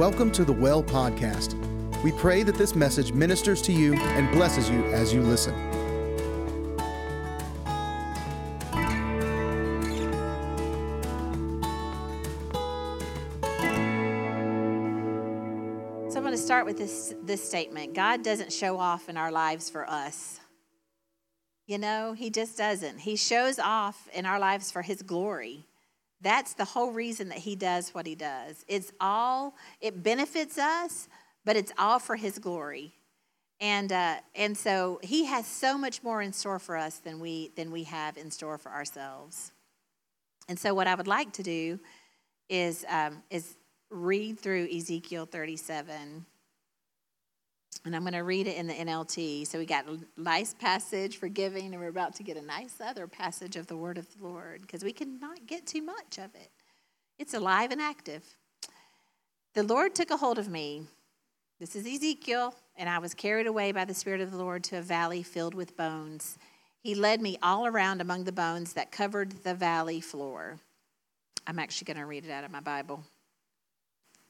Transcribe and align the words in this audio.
Welcome 0.00 0.30
to 0.32 0.46
the 0.46 0.52
Well 0.54 0.82
Podcast. 0.82 1.52
We 2.02 2.10
pray 2.12 2.42
that 2.44 2.54
this 2.54 2.74
message 2.74 3.12
ministers 3.12 3.60
to 3.60 3.70
you 3.70 3.92
and 3.96 4.30
blesses 4.32 4.70
you 4.70 4.82
as 4.86 5.12
you 5.12 5.20
listen. 5.20 5.52
So 16.08 16.16
I'm 16.16 16.22
going 16.22 16.32
to 16.32 16.38
start 16.38 16.64
with 16.64 16.78
this, 16.78 17.14
this 17.22 17.46
statement 17.46 17.92
God 17.92 18.24
doesn't 18.24 18.54
show 18.54 18.78
off 18.78 19.10
in 19.10 19.18
our 19.18 19.30
lives 19.30 19.68
for 19.68 19.86
us. 19.86 20.40
You 21.66 21.76
know, 21.76 22.14
He 22.14 22.30
just 22.30 22.56
doesn't. 22.56 23.00
He 23.00 23.16
shows 23.16 23.58
off 23.58 24.08
in 24.14 24.24
our 24.24 24.38
lives 24.38 24.70
for 24.70 24.80
His 24.80 25.02
glory. 25.02 25.66
That's 26.20 26.54
the 26.54 26.64
whole 26.64 26.92
reason 26.92 27.28
that 27.30 27.38
He 27.38 27.56
does 27.56 27.90
what 27.90 28.06
He 28.06 28.14
does. 28.14 28.64
It's 28.68 28.92
all, 29.00 29.54
it 29.80 30.02
benefits 30.02 30.58
us, 30.58 31.08
but 31.44 31.56
it's 31.56 31.72
all 31.78 31.98
for 31.98 32.16
His 32.16 32.38
glory. 32.38 32.92
And, 33.60 33.92
uh, 33.92 34.16
and 34.34 34.56
so 34.56 35.00
He 35.02 35.26
has 35.26 35.46
so 35.46 35.78
much 35.78 36.02
more 36.02 36.20
in 36.22 36.32
store 36.32 36.58
for 36.58 36.76
us 36.76 36.98
than 36.98 37.20
we, 37.20 37.52
than 37.56 37.70
we 37.70 37.84
have 37.84 38.16
in 38.16 38.30
store 38.30 38.58
for 38.58 38.70
ourselves. 38.70 39.52
And 40.48 40.58
so, 40.58 40.74
what 40.74 40.86
I 40.86 40.94
would 40.94 41.06
like 41.06 41.32
to 41.34 41.42
do 41.42 41.78
is, 42.48 42.84
um, 42.88 43.22
is 43.30 43.56
read 43.90 44.38
through 44.38 44.68
Ezekiel 44.74 45.26
37. 45.26 46.26
And 47.84 47.96
I'm 47.96 48.02
going 48.02 48.12
to 48.12 48.20
read 48.20 48.46
it 48.46 48.56
in 48.56 48.66
the 48.66 48.74
NLT. 48.74 49.46
So 49.46 49.58
we 49.58 49.64
got 49.64 49.86
a 49.88 49.98
nice 50.16 50.52
passage 50.52 51.16
for 51.16 51.28
giving, 51.28 51.72
and 51.72 51.80
we're 51.80 51.88
about 51.88 52.14
to 52.16 52.22
get 52.22 52.36
a 52.36 52.42
nice 52.42 52.74
other 52.80 53.06
passage 53.06 53.56
of 53.56 53.66
the 53.66 53.76
word 53.76 53.96
of 53.96 54.06
the 54.16 54.26
Lord 54.26 54.62
because 54.62 54.84
we 54.84 54.92
cannot 54.92 55.46
get 55.46 55.66
too 55.66 55.82
much 55.82 56.18
of 56.18 56.34
it. 56.34 56.50
It's 57.18 57.34
alive 57.34 57.70
and 57.70 57.80
active. 57.80 58.22
The 59.54 59.62
Lord 59.62 59.94
took 59.94 60.10
a 60.10 60.16
hold 60.16 60.38
of 60.38 60.48
me. 60.48 60.86
This 61.58 61.74
is 61.74 61.86
Ezekiel, 61.86 62.54
and 62.76 62.88
I 62.88 62.98
was 62.98 63.14
carried 63.14 63.46
away 63.46 63.72
by 63.72 63.84
the 63.84 63.94
Spirit 63.94 64.20
of 64.20 64.30
the 64.30 64.38
Lord 64.38 64.64
to 64.64 64.78
a 64.78 64.82
valley 64.82 65.22
filled 65.22 65.54
with 65.54 65.76
bones. 65.76 66.38
He 66.82 66.94
led 66.94 67.20
me 67.20 67.36
all 67.42 67.66
around 67.66 68.00
among 68.00 68.24
the 68.24 68.32
bones 68.32 68.72
that 68.74 68.92
covered 68.92 69.42
the 69.42 69.54
valley 69.54 70.00
floor. 70.00 70.58
I'm 71.46 71.58
actually 71.58 71.86
going 71.86 71.98
to 71.98 72.06
read 72.06 72.24
it 72.24 72.30
out 72.30 72.44
of 72.44 72.50
my 72.50 72.60
Bible 72.60 73.04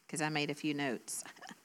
because 0.06 0.20
I 0.20 0.28
made 0.28 0.50
a 0.50 0.54
few 0.54 0.74
notes. 0.74 1.22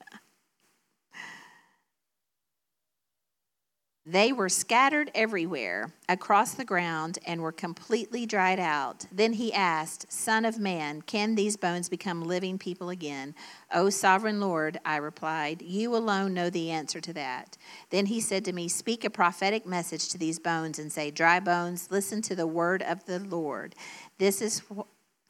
They 4.08 4.32
were 4.32 4.50
scattered 4.50 5.10
everywhere 5.16 5.92
across 6.08 6.54
the 6.54 6.64
ground 6.64 7.18
and 7.26 7.42
were 7.42 7.52
completely 7.52 8.28
dried 8.28 8.60
out. 8.60 9.08
Then 9.12 9.34
he 9.34 9.52
asked, 9.52 10.12
Son 10.12 10.46
of 10.46 10.60
man, 10.60 11.02
can 11.02 11.34
these 11.34 11.58
bones 11.58 11.90
become 11.90 12.24
living 12.24 12.60
people 12.60 12.92
again? 12.92 13.34
O 13.74 13.90
sovereign 13.90 14.40
Lord, 14.40 14.80
I 14.86 14.98
replied, 14.98 15.64
you 15.64 15.96
alone 15.96 16.36
know 16.36 16.52
the 16.52 16.70
answer 16.70 17.02
to 17.02 17.14
that. 17.14 17.58
Then 17.90 18.06
he 18.06 18.22
said 18.22 18.46
to 18.46 18.54
me, 18.54 18.68
Speak 18.68 19.04
a 19.06 19.10
prophetic 19.10 19.66
message 19.66 20.10
to 20.10 20.20
these 20.20 20.38
bones 20.38 20.78
and 20.78 20.92
say, 20.92 21.10
Dry 21.10 21.40
bones, 21.40 21.88
listen 21.90 22.22
to 22.24 22.36
the 22.36 22.46
word 22.46 22.84
of 22.84 23.06
the 23.06 23.18
Lord. 23.18 23.74
This 24.20 24.40
is 24.40 24.62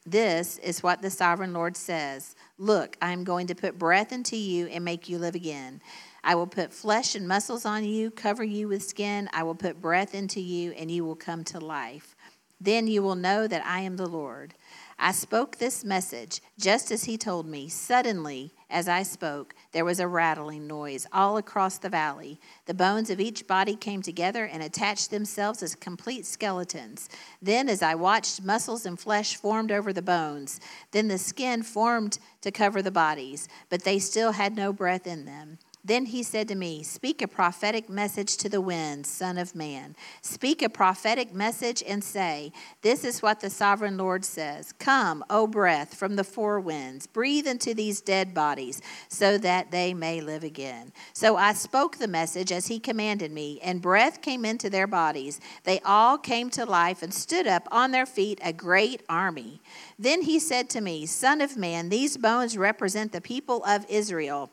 this 0.06 0.58
is 0.58 0.82
what 0.82 1.02
the 1.02 1.10
sovereign 1.10 1.52
Lord 1.52 1.76
says 1.76 2.36
Look, 2.58 2.96
I 3.02 3.12
am 3.12 3.24
going 3.24 3.48
to 3.48 3.54
put 3.54 3.78
breath 3.78 4.12
into 4.12 4.36
you 4.36 4.66
and 4.68 4.84
make 4.84 5.08
you 5.08 5.18
live 5.18 5.34
again. 5.34 5.82
I 6.22 6.34
will 6.36 6.46
put 6.46 6.72
flesh 6.72 7.14
and 7.14 7.26
muscles 7.26 7.66
on 7.66 7.84
you, 7.84 8.10
cover 8.10 8.44
you 8.44 8.68
with 8.68 8.82
skin. 8.82 9.28
I 9.32 9.42
will 9.42 9.54
put 9.54 9.80
breath 9.80 10.14
into 10.14 10.40
you, 10.40 10.72
and 10.72 10.90
you 10.90 11.04
will 11.04 11.16
come 11.16 11.44
to 11.44 11.60
life. 11.60 12.16
Then 12.60 12.86
you 12.86 13.02
will 13.02 13.14
know 13.16 13.46
that 13.46 13.64
I 13.66 13.80
am 13.80 13.96
the 13.96 14.06
Lord. 14.06 14.54
I 14.98 15.12
spoke 15.12 15.56
this 15.58 15.84
message 15.84 16.40
just 16.58 16.90
as 16.90 17.04
he 17.04 17.18
told 17.18 17.46
me. 17.46 17.68
Suddenly, 17.68 18.54
as 18.70 18.88
I 18.88 19.02
spoke, 19.02 19.54
there 19.72 19.84
was 19.84 20.00
a 20.00 20.08
rattling 20.08 20.66
noise 20.66 21.06
all 21.12 21.36
across 21.36 21.76
the 21.76 21.90
valley. 21.90 22.40
The 22.64 22.74
bones 22.74 23.10
of 23.10 23.20
each 23.20 23.46
body 23.46 23.76
came 23.76 24.00
together 24.00 24.46
and 24.46 24.62
attached 24.62 25.10
themselves 25.10 25.62
as 25.62 25.74
complete 25.74 26.24
skeletons. 26.24 27.10
Then, 27.42 27.68
as 27.68 27.82
I 27.82 27.94
watched, 27.94 28.42
muscles 28.42 28.86
and 28.86 28.98
flesh 28.98 29.36
formed 29.36 29.70
over 29.70 29.92
the 29.92 30.00
bones. 30.02 30.60
Then 30.92 31.08
the 31.08 31.18
skin 31.18 31.62
formed 31.62 32.18
to 32.40 32.50
cover 32.50 32.80
the 32.80 32.90
bodies, 32.90 33.48
but 33.68 33.84
they 33.84 33.98
still 33.98 34.32
had 34.32 34.56
no 34.56 34.72
breath 34.72 35.06
in 35.06 35.26
them. 35.26 35.58
Then 35.86 36.06
he 36.06 36.24
said 36.24 36.48
to 36.48 36.56
me, 36.56 36.82
Speak 36.82 37.22
a 37.22 37.28
prophetic 37.28 37.88
message 37.88 38.36
to 38.38 38.48
the 38.48 38.60
winds, 38.60 39.08
Son 39.08 39.38
of 39.38 39.54
Man. 39.54 39.94
Speak 40.20 40.60
a 40.60 40.68
prophetic 40.68 41.32
message 41.32 41.80
and 41.86 42.02
say, 42.02 42.50
This 42.82 43.04
is 43.04 43.22
what 43.22 43.38
the 43.38 43.50
sovereign 43.50 43.96
Lord 43.96 44.24
says 44.24 44.72
Come, 44.80 45.24
O 45.30 45.46
breath, 45.46 45.94
from 45.94 46.16
the 46.16 46.24
four 46.24 46.58
winds, 46.58 47.06
breathe 47.06 47.46
into 47.46 47.72
these 47.72 48.00
dead 48.00 48.34
bodies, 48.34 48.82
so 49.08 49.38
that 49.38 49.70
they 49.70 49.94
may 49.94 50.20
live 50.20 50.42
again. 50.42 50.92
So 51.12 51.36
I 51.36 51.52
spoke 51.52 51.98
the 51.98 52.08
message 52.08 52.50
as 52.50 52.66
he 52.66 52.80
commanded 52.80 53.30
me, 53.30 53.60
and 53.62 53.80
breath 53.80 54.20
came 54.20 54.44
into 54.44 54.68
their 54.68 54.88
bodies. 54.88 55.40
They 55.62 55.78
all 55.84 56.18
came 56.18 56.50
to 56.50 56.64
life 56.64 57.00
and 57.00 57.14
stood 57.14 57.46
up 57.46 57.68
on 57.70 57.92
their 57.92 58.06
feet, 58.06 58.40
a 58.42 58.52
great 58.52 59.04
army. 59.08 59.60
Then 60.00 60.22
he 60.22 60.40
said 60.40 60.68
to 60.70 60.80
me, 60.80 61.06
Son 61.06 61.40
of 61.40 61.56
man, 61.56 61.90
these 61.90 62.16
bones 62.16 62.58
represent 62.58 63.12
the 63.12 63.20
people 63.20 63.62
of 63.62 63.86
Israel. 63.88 64.50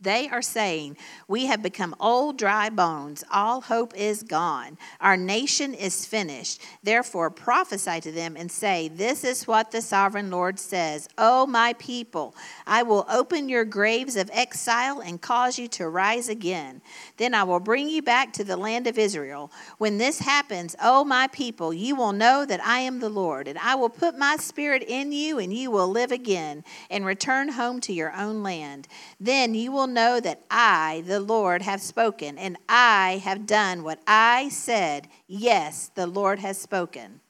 They 0.00 0.28
are 0.30 0.40
saying, 0.40 0.96
We 1.28 1.46
have 1.46 1.62
become 1.62 1.94
old, 2.00 2.38
dry 2.38 2.70
bones. 2.70 3.22
All 3.30 3.60
hope 3.60 3.94
is 3.94 4.22
gone. 4.22 4.78
Our 5.00 5.16
nation 5.16 5.74
is 5.74 6.06
finished. 6.06 6.62
Therefore, 6.82 7.30
prophesy 7.30 8.00
to 8.00 8.12
them 8.12 8.34
and 8.36 8.50
say, 8.50 8.88
This 8.88 9.24
is 9.24 9.46
what 9.46 9.70
the 9.70 9.82
sovereign 9.82 10.30
Lord 10.30 10.58
says 10.58 11.08
O 11.18 11.46
my 11.46 11.74
people, 11.74 12.34
I 12.66 12.82
will 12.82 13.04
open 13.10 13.48
your 13.48 13.66
graves 13.66 14.16
of 14.16 14.30
exile 14.32 15.00
and 15.00 15.20
cause 15.20 15.58
you 15.58 15.68
to 15.68 15.88
rise 15.88 16.30
again. 16.30 16.80
Then 17.18 17.34
I 17.34 17.44
will 17.44 17.60
bring 17.60 17.88
you 17.90 18.00
back 18.00 18.32
to 18.34 18.44
the 18.44 18.56
land 18.56 18.86
of 18.86 18.98
Israel. 18.98 19.52
When 19.76 19.98
this 19.98 20.20
happens, 20.20 20.76
O 20.82 21.04
my 21.04 21.26
people, 21.26 21.74
you 21.74 21.94
will 21.94 22.12
know 22.12 22.46
that 22.46 22.64
I 22.64 22.80
am 22.80 23.00
the 23.00 23.10
Lord, 23.10 23.48
and 23.48 23.58
I 23.58 23.74
will 23.74 23.90
put 23.90 24.16
my 24.16 24.36
spirit 24.36 24.82
in 24.82 25.12
you, 25.12 25.38
and 25.38 25.52
you 25.52 25.70
will 25.70 25.88
live 25.88 26.10
again 26.10 26.64
and 26.88 27.04
return 27.04 27.50
home 27.50 27.80
to 27.82 27.92
your 27.92 28.14
own 28.14 28.42
land. 28.42 28.88
Then 29.18 29.54
you 29.54 29.72
will 29.72 29.89
know 29.90 30.20
that 30.20 30.42
I, 30.50 31.02
the 31.06 31.20
Lord, 31.20 31.62
have 31.62 31.82
spoken, 31.82 32.38
and 32.38 32.56
I 32.68 33.20
have 33.24 33.46
done 33.46 33.82
what 33.82 34.00
I 34.06 34.48
said. 34.48 35.08
Yes, 35.26 35.90
the 35.94 36.06
Lord 36.06 36.38
has 36.38 36.58
spoken. 36.58 37.20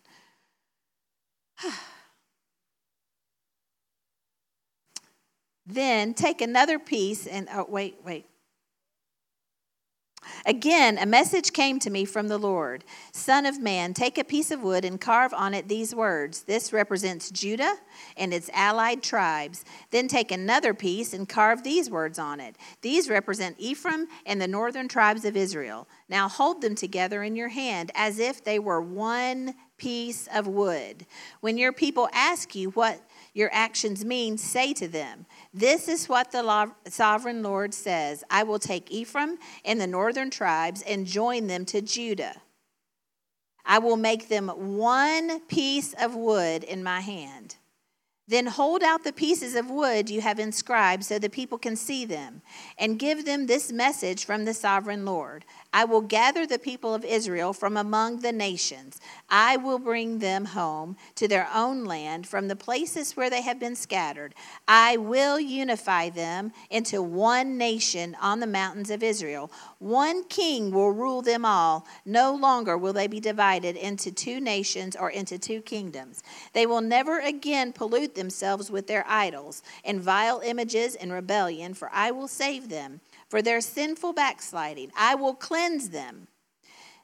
then 5.66 6.15
take 6.15 6.41
another 6.41 6.78
piece 6.78 7.26
and, 7.26 7.49
oh, 7.53 7.66
wait, 7.69 7.97
wait. 8.04 8.29
Again, 10.47 10.98
a 10.98 11.06
message 11.06 11.53
came 11.53 11.78
to 11.81 11.91
me 11.91 12.04
from 12.04 12.28
the 12.28 12.38
Lord 12.38 12.84
Son 13.12 13.47
of 13.47 13.60
man, 13.60 13.94
take 13.94 14.19
a 14.19 14.25
piece 14.25 14.50
of 14.50 14.62
wood 14.62 14.84
and 14.84 15.00
carve 15.00 15.34
on 15.34 15.54
it 15.54 15.69
these 15.69 15.94
words. 15.94 16.42
This 16.44 16.72
represents 16.72 17.31
Judah 17.31 17.76
and 18.16 18.32
its 18.32 18.50
allied 18.53 19.03
tribes. 19.03 19.64
Then 19.91 20.08
take 20.08 20.32
another 20.32 20.75
piece 20.75 21.12
and 21.12 21.28
carve 21.28 21.62
these 21.62 21.91
words 21.91 22.19
on 22.19 22.41
it. 22.41 22.56
These 22.82 23.08
represent 23.08 23.56
Ephraim 23.58 24.06
and 24.25 24.41
the 24.41 24.48
northern 24.48 24.88
tribes 24.88 25.25
of 25.25 25.36
Israel. 25.36 25.86
Now 26.08 26.28
hold 26.28 26.62
them 26.62 26.75
together 26.75 27.22
in 27.22 27.37
your 27.37 27.48
hand 27.48 27.91
as 27.94 28.19
if 28.19 28.42
they 28.42 28.58
were 28.58 28.81
one 28.81 29.54
piece 29.76 30.28
of 30.34 30.47
wood. 30.47 31.06
When 31.41 31.56
your 31.56 31.72
people 31.72 32.08
ask 32.12 32.54
you 32.54 32.70
what 32.70 33.00
your 33.32 33.48
actions 33.52 34.04
mean, 34.04 34.37
say 34.37 34.72
to 34.75 34.87
them, 34.87 35.26
This 35.53 35.88
is 35.88 36.09
what 36.09 36.31
the 36.31 36.72
sovereign 36.87 37.43
Lord 37.43 37.75
says 37.75 38.22
I 38.31 38.44
will 38.44 38.61
take 38.61 38.91
Ephraim 38.91 39.38
and 39.65 39.81
the 39.81 39.87
northern 39.87 40.31
tribes 40.31 40.83
and 40.83 41.06
join 41.06 41.49
them 41.49 41.65
to 41.66 41.81
Judah. 41.81 42.41
I 43.64 43.79
will 43.79 43.97
make 43.97 44.29
them 44.29 44.49
one 44.49 45.41
piece 45.41 45.93
of 45.94 46.14
wood 46.14 46.64
in 46.64 46.82
my 46.82 47.00
hand. 47.00 47.56
Then 48.31 48.47
hold 48.47 48.85
out 48.85 49.03
the 49.03 49.12
pieces 49.12 49.56
of 49.56 49.71
wood 49.71 50.09
you 50.09 50.21
have 50.21 50.38
inscribed 50.38 51.05
so 51.05 51.19
the 51.19 51.29
people 51.29 51.59
can 51.59 51.75
see 51.75 52.05
them, 52.05 52.43
and 52.79 52.97
give 52.97 53.25
them 53.25 53.47
this 53.47 53.73
message 53.73 54.25
from 54.25 54.44
the 54.44 54.55
sovereign 54.55 55.05
Lord 55.05 55.44
I 55.73 55.85
will 55.85 56.00
gather 56.00 56.47
the 56.47 56.59
people 56.59 56.94
of 56.94 57.05
Israel 57.05 57.53
from 57.53 57.77
among 57.77 58.21
the 58.21 58.32
nations. 58.32 59.00
I 59.29 59.56
will 59.56 59.79
bring 59.79 60.19
them 60.19 60.47
home 60.47 60.97
to 61.15 61.29
their 61.29 61.49
own 61.55 61.85
land 61.85 62.27
from 62.27 62.49
the 62.49 62.56
places 62.56 63.17
where 63.17 63.31
they 63.31 63.43
have 63.43 63.61
been 63.61 63.77
scattered. 63.77 64.35
I 64.67 64.97
will 64.97 65.38
unify 65.38 66.11
them 66.11 66.53
into 66.71 67.03
one 67.03 67.56
nation 67.56 68.17
on 68.21 68.41
the 68.41 68.49
mountains 68.49 68.91
of 68.91 69.03
Israel. 69.03 69.53
One 69.81 70.25
king 70.25 70.73
will 70.73 70.93
rule 70.93 71.23
them 71.23 71.47
all. 71.47 71.87
No 72.05 72.35
longer 72.35 72.77
will 72.77 72.93
they 72.93 73.06
be 73.06 73.19
divided 73.19 73.77
into 73.77 74.12
two 74.12 74.38
nations 74.38 74.94
or 74.94 75.09
into 75.09 75.38
two 75.38 75.62
kingdoms. 75.62 76.23
They 76.53 76.67
will 76.67 76.82
never 76.82 77.19
again 77.19 77.73
pollute 77.73 78.15
themselves 78.15 78.71
with 78.71 78.87
their 78.87 79.06
idols 79.09 79.62
and 79.82 79.99
vile 79.99 80.41
images 80.44 80.97
and 80.97 81.11
rebellion, 81.11 81.73
for 81.73 81.91
I 81.94 82.11
will 82.11 82.29
save 82.29 82.69
them 82.69 83.00
for 83.27 83.41
their 83.41 83.62
sinful 83.62 84.12
backsliding. 84.12 84.93
I 84.94 85.15
will 85.15 85.35
cleanse 85.35 85.88
them. 85.88 86.29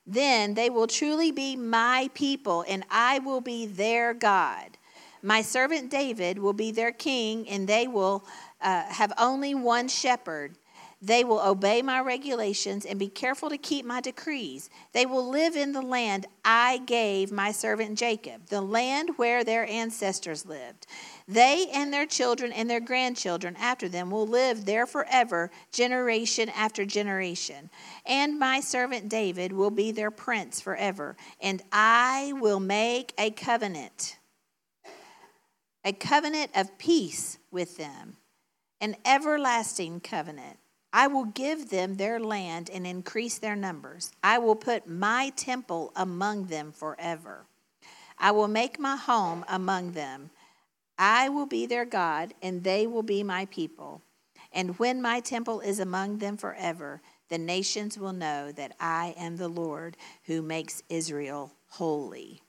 Then 0.06 0.52
they 0.52 0.68
will 0.68 0.86
truly 0.86 1.30
be 1.30 1.56
my 1.56 2.10
people, 2.12 2.62
and 2.68 2.84
I 2.90 3.20
will 3.20 3.40
be 3.40 3.64
their 3.64 4.12
God. 4.12 4.76
My 5.22 5.40
servant 5.40 5.90
David 5.90 6.38
will 6.38 6.52
be 6.52 6.72
their 6.72 6.92
king, 6.92 7.48
and 7.48 7.66
they 7.66 7.88
will 7.88 8.22
uh, 8.60 8.82
have 8.82 9.14
only 9.16 9.54
one 9.54 9.88
shepherd. 9.88 10.56
They 11.06 11.22
will 11.22 11.40
obey 11.40 11.82
my 11.82 12.00
regulations 12.00 12.84
and 12.84 12.98
be 12.98 13.06
careful 13.06 13.48
to 13.50 13.58
keep 13.58 13.86
my 13.86 14.00
decrees. 14.00 14.68
They 14.92 15.06
will 15.06 15.30
live 15.30 15.54
in 15.54 15.70
the 15.70 15.80
land 15.80 16.26
I 16.44 16.78
gave 16.78 17.30
my 17.30 17.52
servant 17.52 17.96
Jacob, 17.96 18.46
the 18.46 18.60
land 18.60 19.10
where 19.14 19.44
their 19.44 19.64
ancestors 19.68 20.44
lived. 20.44 20.88
They 21.28 21.68
and 21.72 21.92
their 21.92 22.06
children 22.06 22.50
and 22.50 22.68
their 22.68 22.80
grandchildren 22.80 23.54
after 23.56 23.88
them 23.88 24.10
will 24.10 24.26
live 24.26 24.64
there 24.64 24.84
forever, 24.84 25.52
generation 25.70 26.48
after 26.48 26.84
generation. 26.84 27.70
And 28.04 28.36
my 28.36 28.58
servant 28.58 29.08
David 29.08 29.52
will 29.52 29.70
be 29.70 29.92
their 29.92 30.10
prince 30.10 30.60
forever. 30.60 31.16
And 31.40 31.62
I 31.70 32.32
will 32.40 32.58
make 32.58 33.14
a 33.16 33.30
covenant, 33.30 34.18
a 35.84 35.92
covenant 35.92 36.50
of 36.56 36.76
peace 36.78 37.38
with 37.52 37.76
them, 37.76 38.16
an 38.80 38.96
everlasting 39.04 40.00
covenant 40.00 40.58
I 40.96 41.08
will 41.08 41.26
give 41.26 41.68
them 41.68 41.96
their 41.96 42.18
land 42.18 42.70
and 42.72 42.86
increase 42.86 43.36
their 43.36 43.54
numbers. 43.54 44.12
I 44.24 44.38
will 44.38 44.56
put 44.56 44.88
my 44.88 45.30
temple 45.36 45.92
among 45.94 46.46
them 46.46 46.72
forever. 46.72 47.44
I 48.18 48.30
will 48.30 48.48
make 48.48 48.78
my 48.78 48.96
home 48.96 49.44
among 49.46 49.92
them. 49.92 50.30
I 50.98 51.28
will 51.28 51.44
be 51.44 51.66
their 51.66 51.84
God, 51.84 52.32
and 52.40 52.64
they 52.64 52.86
will 52.86 53.02
be 53.02 53.22
my 53.22 53.44
people. 53.44 54.00
And 54.54 54.78
when 54.78 55.02
my 55.02 55.20
temple 55.20 55.60
is 55.60 55.80
among 55.80 56.16
them 56.16 56.38
forever, 56.38 57.02
the 57.28 57.36
nations 57.36 57.98
will 57.98 58.14
know 58.14 58.50
that 58.52 58.74
I 58.80 59.14
am 59.18 59.36
the 59.36 59.48
Lord 59.48 59.98
who 60.24 60.40
makes 60.40 60.82
Israel 60.88 61.52
holy. 61.68 62.40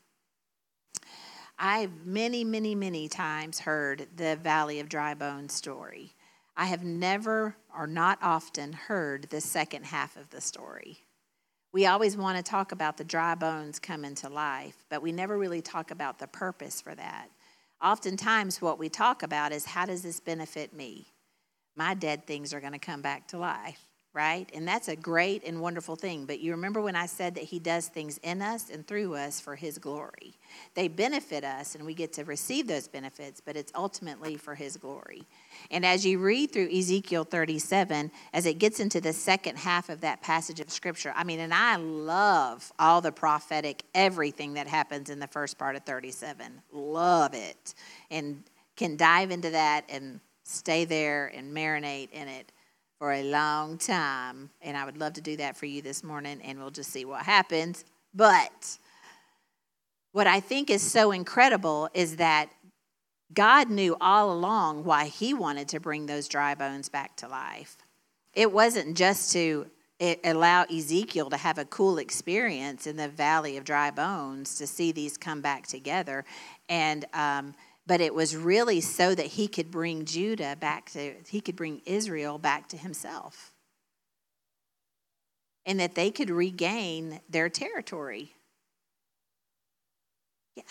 I've 1.60 2.06
many, 2.06 2.46
many, 2.46 2.76
many 2.76 3.10
times 3.10 3.60
heard 3.60 4.08
the 4.16 4.38
Valley 4.38 4.80
of 4.80 4.88
Dry 4.88 5.16
Bones 5.16 5.54
story. 5.54 6.14
I 6.60 6.66
have 6.66 6.84
never 6.84 7.56
or 7.78 7.86
not 7.86 8.18
often 8.20 8.74
heard 8.74 9.30
the 9.30 9.40
second 9.40 9.86
half 9.86 10.18
of 10.18 10.32
the 10.32 10.42
story. 10.42 10.98
We 11.72 11.86
always 11.86 12.18
want 12.18 12.38
to 12.38 12.44
talk 12.44 12.72
about 12.72 12.98
the 12.98 13.04
dry 13.04 13.36
bones 13.36 13.78
coming 13.78 14.16
to 14.16 14.30
life, 14.30 14.84
but 14.90 15.04
we 15.04 15.12
never 15.12 15.38
really 15.38 15.62
talk 15.62 15.92
about 15.92 16.18
the 16.18 16.26
purpose 16.26 16.82
for 16.82 16.96
that. 16.96 17.30
Oftentimes, 17.80 18.60
what 18.60 18.80
we 18.80 18.90
talk 18.90 19.22
about 19.22 19.52
is 19.52 19.66
how 19.66 19.86
does 19.86 20.02
this 20.02 20.20
benefit 20.20 20.74
me? 20.74 21.14
My 21.76 21.94
dead 21.94 22.26
things 22.26 22.56
are 22.56 22.60
going 22.60 22.74
to 22.74 22.80
come 22.80 23.04
back 23.04 23.28
to 23.28 23.38
life 23.38 23.88
right? 24.18 24.50
And 24.56 24.68
that's 24.68 24.88
a 24.88 24.96
great 24.96 25.44
and 25.46 25.62
wonderful 25.62 25.96
thing. 25.96 26.26
But 26.26 26.40
you 26.40 26.52
remember 26.52 26.82
when 26.82 26.96
I 26.96 27.06
said 27.06 27.36
that 27.36 27.44
He 27.44 27.60
does 27.60 27.88
things 27.88 28.18
in 28.24 28.42
us 28.42 28.72
and 28.72 28.86
through 28.86 29.14
us 29.14 29.40
for 29.40 29.56
His 29.56 29.78
glory? 29.78 30.34
They 30.74 30.88
benefit 30.88 31.44
us 31.44 31.76
and 31.76 31.86
we 31.86 31.94
get 31.94 32.14
to 32.14 32.24
receive 32.24 32.66
those 32.66 32.88
benefits, 32.88 33.40
but 33.40 33.56
it's 33.56 33.72
ultimately 33.76 34.36
for 34.36 34.56
His 34.56 34.76
glory. 34.76 35.22
And 35.72 35.86
as 35.86 36.06
you 36.06 36.20
read 36.20 36.52
through 36.52 36.70
Ezekiel 36.70 37.24
37, 37.24 38.12
as 38.34 38.46
it 38.46 38.60
gets 38.60 38.80
into 38.80 39.02
the 39.02 39.14
second 39.14 39.58
half 39.58 39.90
of 39.90 40.02
that 40.02 40.22
passage 40.22 40.60
of 40.60 40.70
Scripture, 40.70 41.14
I 41.16 41.24
mean, 41.24 41.40
and 41.40 41.54
I 41.54 41.76
love 41.78 42.72
all 42.80 43.02
the 43.02 43.12
prophetic, 43.12 43.84
everything 43.94 44.54
that 44.54 44.68
happens 44.68 45.10
in 45.10 45.20
the 45.20 45.28
first 45.28 45.58
part 45.58 45.76
of 45.76 45.84
37. 45.84 46.62
Love 46.72 47.34
it. 47.34 47.74
And 48.10 48.44
can 48.76 48.96
dive 48.96 49.32
into 49.32 49.50
that 49.50 49.86
and 49.90 50.20
stay 50.44 50.86
there 50.86 51.28
and 51.28 51.56
marinate 51.56 52.12
in 52.12 52.28
it 52.28 52.52
for 53.00 53.12
a 53.14 53.24
long 53.24 53.78
time. 53.78 54.50
And 54.62 54.78
I 54.78 54.86
would 54.86 54.98
love 54.98 55.14
to 55.14 55.22
do 55.22 55.36
that 55.38 55.58
for 55.58 55.66
you 55.66 55.82
this 55.82 56.04
morning, 56.04 56.40
and 56.44 56.60
we'll 56.60 56.72
just 56.72 56.92
see 56.92 57.06
what 57.06 57.24
happens. 57.24 57.86
But 58.14 58.78
what 60.14 60.26
I 60.26 60.40
think 60.40 60.70
is 60.70 60.82
so 60.82 61.12
incredible 61.12 61.90
is 61.94 62.16
that 62.16 62.50
God 63.34 63.70
knew 63.70 63.96
all 64.00 64.32
along 64.32 64.84
why 64.84 65.06
He 65.06 65.34
wanted 65.34 65.68
to 65.70 65.80
bring 65.80 66.06
those 66.06 66.28
dry 66.28 66.56
bones 66.56 66.90
back 66.90 67.16
to 67.18 67.28
life. 67.28 67.78
It 68.34 68.52
wasn't 68.52 68.96
just 68.96 69.32
to 69.34 69.68
allow 70.24 70.64
Ezekiel 70.64 71.30
to 71.30 71.38
have 71.38 71.58
a 71.58 71.66
cool 71.66 71.98
experience 71.98 72.86
in 72.86 72.98
the 72.98 73.10
valley 73.10 73.58
of 73.58 73.64
dry 73.64 73.90
bones 73.90 74.58
to 74.60 74.68
see 74.68 74.92
these 74.92 75.18
come 75.18 75.42
back 75.42 75.66
together. 75.66 76.24
And 76.70 77.06
um, 77.14 77.56
but 77.88 78.02
it 78.02 78.14
was 78.14 78.36
really 78.36 78.82
so 78.82 79.16
that 79.16 79.26
he 79.26 79.48
could 79.48 79.72
bring 79.72 80.04
Judah 80.04 80.58
back 80.60 80.92
to, 80.92 81.16
he 81.30 81.40
could 81.40 81.56
bring 81.56 81.82
Israel 81.86 82.38
back 82.38 82.68
to 82.70 82.78
himself. 82.78 83.54
And 85.66 85.80
that 85.80 85.96
they 85.96 86.12
could 86.12 86.30
regain 86.30 87.22
their 87.30 87.50
territory. 87.50 88.34
Yeah. 90.56 90.64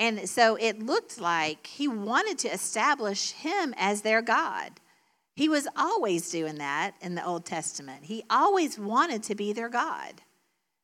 And 0.00 0.26
so 0.26 0.56
it 0.56 0.82
looked 0.82 1.20
like 1.20 1.66
he 1.66 1.86
wanted 1.86 2.38
to 2.38 2.48
establish 2.48 3.32
him 3.32 3.74
as 3.76 4.00
their 4.00 4.22
God. 4.22 4.80
He 5.36 5.46
was 5.46 5.68
always 5.76 6.30
doing 6.30 6.56
that 6.56 6.94
in 7.02 7.14
the 7.14 7.24
Old 7.24 7.44
Testament. 7.44 8.04
He 8.04 8.24
always 8.30 8.78
wanted 8.78 9.22
to 9.24 9.34
be 9.34 9.52
their 9.52 9.68
God. 9.68 10.22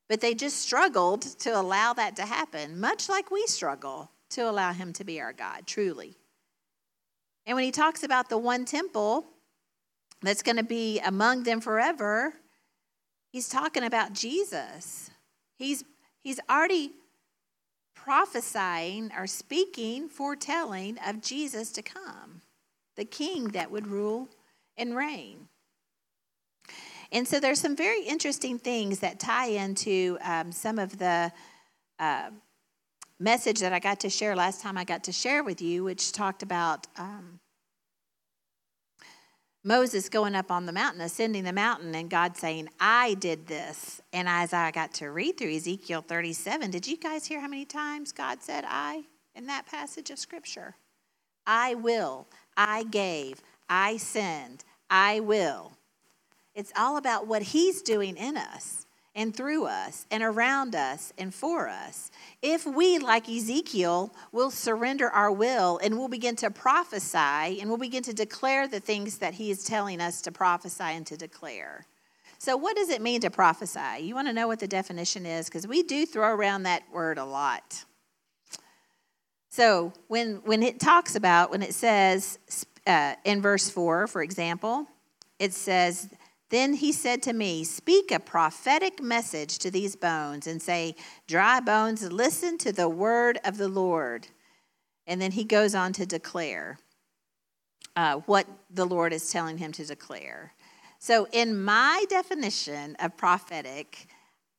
But 0.07 0.21
they 0.21 0.35
just 0.35 0.59
struggled 0.59 1.23
to 1.23 1.59
allow 1.59 1.95
that 1.95 2.15
to 2.17 2.27
happen, 2.27 2.79
much 2.79 3.09
like 3.09 3.31
we 3.31 3.47
struggle 3.47 4.11
to 4.31 4.43
allow 4.43 4.75
him 4.75 4.93
to 4.93 5.05
be 5.05 5.19
our 5.19 5.33
God, 5.33 5.67
truly. 5.67 6.15
And 7.47 7.55
when 7.55 7.65
he 7.65 7.73
talks 7.73 8.03
about 8.03 8.29
the 8.29 8.39
one 8.39 8.67
temple 8.67 9.25
that's 10.21 10.43
going 10.43 10.57
to 10.57 10.63
be 10.63 11.01
among 11.01 11.45
them 11.45 11.63
forever, 11.63 12.35
he's 13.33 13.49
talking 13.49 13.83
about 13.83 14.13
Jesus. 14.13 15.11
He's, 15.57 15.85
he's 16.23 16.39
already 16.51 16.93
prophesying 18.07 19.11
or 19.19 19.27
speaking, 19.27 20.09
foretelling 20.09 20.97
of 21.05 21.21
Jesus 21.21 21.73
to 21.73 21.83
come, 21.83 22.41
the 22.95 23.05
king 23.05 23.49
that 23.49 23.69
would 23.69 23.89
rule 23.89 24.29
and 24.79 24.97
reign. 24.97 25.49
And 27.11 27.27
so 27.27 27.41
there's 27.41 27.61
some 27.61 27.75
very 27.75 28.05
interesting 28.05 28.61
things 28.61 29.01
that 29.01 29.19
tie 29.19 29.49
into 29.49 30.19
um, 30.23 30.53
some 30.53 30.79
of 30.79 30.97
the 30.99 31.33
uh, 31.99 32.31
message 33.19 33.59
that 33.59 33.73
I 33.73 33.81
got 33.81 33.99
to 34.01 34.09
share 34.09 34.37
last 34.37 34.61
time 34.61 34.79
I 34.79 34.85
got 34.85 35.03
to 35.05 35.13
share 35.13 35.43
with 35.43 35.61
you, 35.61 35.83
which 35.83 36.13
talked 36.13 36.45
about 36.45 36.87
um, 36.97 37.41
Moses 39.67 40.09
going 40.09 40.37
up 40.37 40.53
on 40.53 40.65
the 40.65 40.73
mountain, 40.73 41.01
ascending 41.01 41.43
the 41.43 41.53
mountain, 41.53 41.93
and 41.97 42.09
God 42.09 42.37
saying, 42.37 42.69
I 42.79 43.15
did 43.15 43.49
this. 43.49 44.01
And 44.13 44.29
as 44.29 44.53
I 44.53 44.71
got 44.71 44.95
to 44.95 45.11
read 45.11 45.37
through 45.37 45.57
Ezekiel 45.57 46.05
37, 46.07 46.71
did 46.71 46.87
you 46.87 46.97
guys 46.97 47.27
hear 47.27 47.41
how 47.41 47.49
many 47.49 47.65
times 47.65 48.13
God 48.13 48.45
said 48.45 48.65
I 48.65 49.03
in 49.35 49.47
that 49.47 49.67
passage 49.67 50.11
of 50.11 50.21
Scripture? 50.21 50.77
I 51.49 51.75
will, 51.75 52.29
I 52.57 52.85
gave, 52.85 53.43
I 53.69 53.97
send, 53.97 54.63
I 54.89 55.19
will. 55.19 55.73
It's 56.55 56.73
all 56.77 56.97
about 56.97 57.27
what 57.27 57.43
He's 57.43 57.83
doing 57.83 58.17
in 58.17 58.37
us 58.37 58.86
and 59.17 59.35
through 59.35 59.65
us 59.65 60.07
and 60.11 60.23
around 60.23 60.77
us 60.77 61.13
and 61.17 61.35
for 61.35 61.69
us. 61.69 62.11
If 62.43 62.67
we, 62.67 62.99
like 62.99 63.29
Ezekiel, 63.29 64.15
will 64.31 64.51
surrender 64.51 65.09
our 65.09 65.33
will 65.33 65.81
and 65.83 65.99
we'll 65.99 66.09
begin 66.09 66.37
to 66.37 66.51
prophesy 66.51 67.59
and 67.61 67.69
we'll 67.69 67.79
begin 67.79 68.03
to 68.05 68.13
declare 68.13 68.69
the 68.69 68.79
things 68.79 69.19
that 69.19 69.35
he 69.35 69.51
is 69.51 69.65
telling 69.65 70.03
us 70.03 70.21
to 70.23 70.31
prophesy 70.31 70.85
and 70.85 71.07
to 71.07 71.17
declare. 71.17 71.87
So, 72.39 72.59
what 72.59 72.77
does 72.77 72.91
it 72.91 73.01
mean 73.01 73.23
to 73.23 73.31
prophesy? 73.31 74.03
You 74.03 74.15
want 74.15 74.29
to 74.29 74.35
know 74.35 74.47
what 74.47 74.61
the 74.61 74.69
definition 74.69 75.25
is? 75.25 75.47
Because 75.47 75.67
we 75.67 75.83
do 75.83 76.05
throw 76.05 76.29
around 76.29 76.65
that 76.65 76.83
word 76.93 77.17
a 77.17 77.25
lot. 77.25 77.85
So, 79.49 79.95
when, 80.09 80.43
when 80.45 80.63
it 80.63 80.79
talks 80.79 81.17
about, 81.17 81.51
when 81.51 81.63
it 81.63 81.73
says 81.73 82.39
uh, 82.87 83.15
in 83.25 83.41
verse 83.41 83.71
4, 83.71 84.07
for 84.07 84.23
example, 84.23 84.87
it 85.39 85.55
says, 85.55 86.11
then 86.51 86.75
he 86.75 86.93
said 86.93 87.23
to 87.23 87.33
me, 87.33 87.65
Speak 87.65 88.11
a 88.11 88.21
prophetic 88.21 89.03
message 89.03 89.59
to 89.59 89.71
these 89.71 89.97
bones 89.97 90.47
and 90.47 90.63
say, 90.63 90.95
Dry 91.27 91.61
bones, 91.61 92.11
listen 92.11 92.59
to 92.59 92.73
the 92.73 92.89
word 92.89 93.39
of 93.45 93.57
the 93.57 93.69
Lord. 93.69 94.29
And 95.07 95.21
then 95.21 95.33
he 95.33 95.45
goes 95.45 95.75
on 95.75 95.93
to 95.95 96.07
declare 96.07 96.79
uh, 97.97 98.17
what 98.27 98.47
the 98.71 98.85
Lord 98.85 99.13
is 99.13 99.31
telling 99.31 99.59
him 99.59 99.73
to 99.73 99.85
declare. 99.85 100.53
So, 100.99 101.27
in 101.33 101.63
my 101.63 102.05
definition 102.09 102.97
of 103.01 103.17
prophetic, 103.17 104.09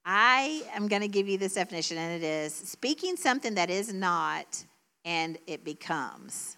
I 0.05 0.63
am 0.73 0.87
going 0.87 1.01
to 1.01 1.07
give 1.07 1.27
you 1.27 1.37
this 1.37 1.55
definition, 1.55 1.97
and 1.97 2.23
it 2.23 2.25
is 2.25 2.53
speaking 2.53 3.17
something 3.17 3.55
that 3.55 3.69
is 3.69 3.93
not 3.93 4.63
and 5.03 5.37
it 5.47 5.63
becomes. 5.63 6.56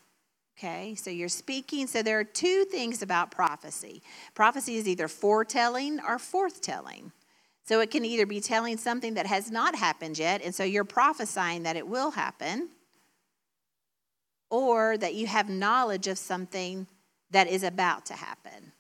Okay, 0.59 0.93
so 0.95 1.09
you're 1.09 1.29
speaking. 1.29 1.87
So 1.87 2.03
there 2.03 2.19
are 2.19 2.25
two 2.25 2.65
things 2.65 3.01
about 3.01 3.31
prophecy 3.31 4.01
prophecy 4.35 4.75
is 4.75 4.89
either 4.89 5.07
foretelling 5.07 6.01
or 6.01 6.17
forthtelling. 6.17 7.13
So 7.63 7.79
it 7.79 7.91
can 7.91 8.03
either 8.03 8.25
be 8.25 8.41
telling 8.41 8.77
something 8.77 9.13
that 9.13 9.25
has 9.25 9.51
not 9.51 9.75
happened 9.75 10.17
yet, 10.17 10.41
and 10.43 10.53
so 10.53 10.63
you're 10.63 10.83
prophesying 10.83 11.63
that 11.63 11.77
it 11.77 11.87
will 11.87 12.11
happen, 12.11 12.69
or 14.49 14.97
that 14.97 15.13
you 15.13 15.27
have 15.27 15.47
knowledge 15.47 16.07
of 16.07 16.17
something 16.17 16.87
that 17.31 17.47
is 17.47 17.63
about 17.63 18.07
to 18.07 18.13
happen. 18.13 18.73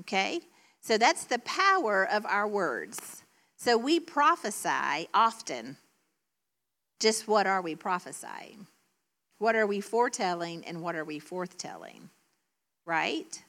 Okay? 0.00 0.42
So 0.80 0.96
that's 0.96 1.24
the 1.24 1.38
power 1.40 2.06
of 2.08 2.24
our 2.26 2.46
words. 2.46 3.24
So 3.56 3.78
we 3.78 3.98
prophesy 3.98 5.08
often. 5.14 5.78
Just 7.00 7.26
what 7.26 7.46
are 7.46 7.62
we 7.62 7.74
prophesying? 7.74 8.66
What 9.42 9.56
are 9.56 9.66
we 9.66 9.80
foretelling 9.80 10.64
and 10.66 10.82
what 10.82 10.94
are 10.94 11.04
we 11.04 11.18
forthtelling? 11.18 12.02
Right? 12.86 13.42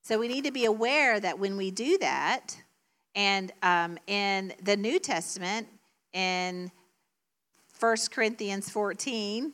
So 0.00 0.18
we 0.18 0.26
need 0.26 0.44
to 0.44 0.50
be 0.50 0.64
aware 0.64 1.20
that 1.20 1.38
when 1.38 1.58
we 1.58 1.70
do 1.70 1.98
that, 1.98 2.56
and 3.14 3.52
um, 3.62 3.98
in 4.06 4.54
the 4.62 4.74
New 4.74 4.98
Testament, 4.98 5.68
in 6.14 6.72
1 7.78 7.96
Corinthians 8.10 8.70
14, 8.70 9.52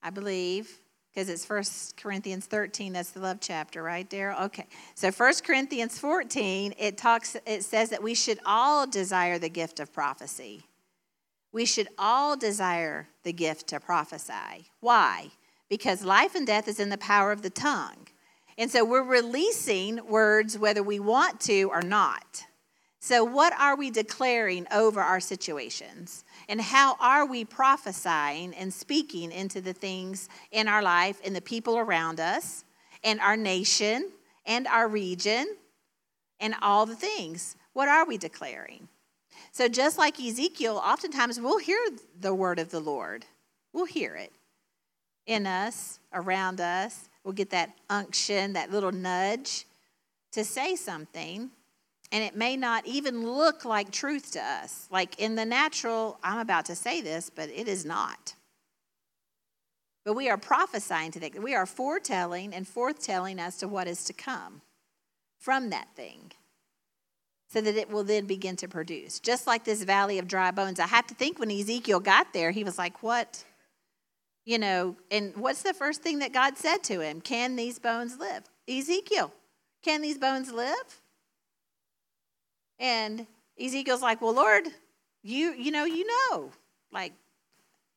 I 0.00 0.10
believe, 0.10 0.78
because 1.12 1.28
it's 1.28 1.48
1 1.50 1.64
Corinthians 1.96 2.46
13, 2.46 2.92
that's 2.92 3.10
the 3.10 3.18
love 3.18 3.38
chapter, 3.40 3.82
right, 3.82 4.08
Daryl? 4.08 4.40
Okay. 4.42 4.68
So 4.94 5.10
1 5.10 5.32
Corinthians 5.44 5.98
14, 5.98 6.74
it 6.78 6.96
talks, 6.96 7.36
it 7.46 7.64
says 7.64 7.90
that 7.90 8.00
we 8.00 8.14
should 8.14 8.38
all 8.46 8.86
desire 8.86 9.40
the 9.40 9.48
gift 9.48 9.80
of 9.80 9.92
prophecy. 9.92 10.69
We 11.52 11.64
should 11.64 11.88
all 11.98 12.36
desire 12.36 13.08
the 13.24 13.32
gift 13.32 13.68
to 13.68 13.80
prophesy. 13.80 14.70
Why? 14.80 15.30
Because 15.68 16.04
life 16.04 16.34
and 16.34 16.46
death 16.46 16.68
is 16.68 16.80
in 16.80 16.90
the 16.90 16.98
power 16.98 17.32
of 17.32 17.42
the 17.42 17.50
tongue. 17.50 18.08
And 18.56 18.70
so 18.70 18.84
we're 18.84 19.02
releasing 19.02 20.06
words 20.06 20.58
whether 20.58 20.82
we 20.82 21.00
want 21.00 21.40
to 21.42 21.70
or 21.70 21.82
not. 21.82 22.44
So, 23.02 23.24
what 23.24 23.54
are 23.58 23.76
we 23.76 23.90
declaring 23.90 24.66
over 24.70 25.00
our 25.00 25.20
situations? 25.20 26.22
And 26.50 26.60
how 26.60 26.96
are 27.00 27.24
we 27.24 27.46
prophesying 27.46 28.54
and 28.54 28.72
speaking 28.72 29.32
into 29.32 29.62
the 29.62 29.72
things 29.72 30.28
in 30.50 30.68
our 30.68 30.82
life 30.82 31.18
and 31.24 31.34
the 31.34 31.40
people 31.40 31.78
around 31.78 32.20
us 32.20 32.66
and 33.02 33.18
our 33.20 33.38
nation 33.38 34.10
and 34.44 34.66
our 34.66 34.86
region 34.86 35.46
and 36.40 36.54
all 36.60 36.84
the 36.84 36.94
things? 36.94 37.56
What 37.72 37.88
are 37.88 38.04
we 38.04 38.18
declaring? 38.18 38.88
So, 39.60 39.68
just 39.68 39.98
like 39.98 40.18
Ezekiel, 40.18 40.80
oftentimes 40.82 41.38
we'll 41.38 41.58
hear 41.58 41.78
the 42.18 42.34
word 42.34 42.58
of 42.58 42.70
the 42.70 42.80
Lord. 42.80 43.26
We'll 43.74 43.84
hear 43.84 44.14
it 44.14 44.32
in 45.26 45.46
us, 45.46 45.98
around 46.14 46.62
us. 46.62 47.10
We'll 47.24 47.34
get 47.34 47.50
that 47.50 47.74
unction, 47.90 48.54
that 48.54 48.72
little 48.72 48.90
nudge 48.90 49.66
to 50.32 50.44
say 50.44 50.76
something 50.76 51.50
and 52.10 52.24
it 52.24 52.34
may 52.34 52.56
not 52.56 52.86
even 52.86 53.30
look 53.30 53.66
like 53.66 53.90
truth 53.90 54.32
to 54.32 54.40
us. 54.40 54.88
Like 54.90 55.18
in 55.18 55.34
the 55.34 55.44
natural, 55.44 56.18
I'm 56.22 56.38
about 56.38 56.64
to 56.64 56.74
say 56.74 57.02
this, 57.02 57.28
but 57.28 57.50
it 57.50 57.68
is 57.68 57.84
not. 57.84 58.34
But 60.06 60.14
we 60.14 60.30
are 60.30 60.38
prophesying 60.38 61.10
to 61.10 61.20
that. 61.20 61.42
We 61.42 61.54
are 61.54 61.66
foretelling 61.66 62.54
and 62.54 62.66
forthtelling 62.66 63.38
as 63.38 63.58
to 63.58 63.68
what 63.68 63.88
is 63.88 64.04
to 64.04 64.14
come 64.14 64.62
from 65.38 65.68
that 65.68 65.94
thing 65.94 66.32
so 67.52 67.60
that 67.60 67.74
it 67.74 67.90
will 67.90 68.04
then 68.04 68.26
begin 68.26 68.54
to 68.56 68.68
produce. 68.68 69.18
Just 69.18 69.46
like 69.46 69.64
this 69.64 69.82
valley 69.82 70.18
of 70.18 70.28
dry 70.28 70.50
bones. 70.52 70.78
I 70.78 70.86
have 70.86 71.06
to 71.08 71.14
think 71.14 71.38
when 71.38 71.50
Ezekiel 71.50 71.98
got 71.98 72.32
there, 72.32 72.52
he 72.52 72.64
was 72.64 72.78
like, 72.78 73.02
What? 73.02 73.44
You 74.44 74.58
know, 74.58 74.96
and 75.10 75.36
what's 75.36 75.62
the 75.62 75.74
first 75.74 76.02
thing 76.02 76.20
that 76.20 76.32
God 76.32 76.56
said 76.56 76.82
to 76.84 77.00
him? 77.00 77.20
Can 77.20 77.56
these 77.56 77.78
bones 77.78 78.18
live? 78.18 78.44
Ezekiel, 78.68 79.32
can 79.82 80.00
these 80.00 80.18
bones 80.18 80.52
live? 80.52 81.00
And 82.78 83.26
Ezekiel's 83.60 84.02
like, 84.02 84.22
Well, 84.22 84.34
Lord, 84.34 84.68
you 85.22 85.52
you 85.52 85.72
know, 85.72 85.84
you 85.84 86.06
know. 86.06 86.50
Like, 86.92 87.12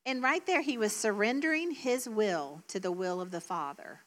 and 0.05 0.23
right 0.23 0.45
there 0.45 0.61
he 0.61 0.77
was 0.77 0.95
surrendering 0.95 1.71
his 1.71 2.09
will 2.09 2.63
to 2.69 2.79
the 2.79 2.91
will 2.91 3.21
of 3.21 3.29
the 3.29 3.41
Father. 3.41 3.99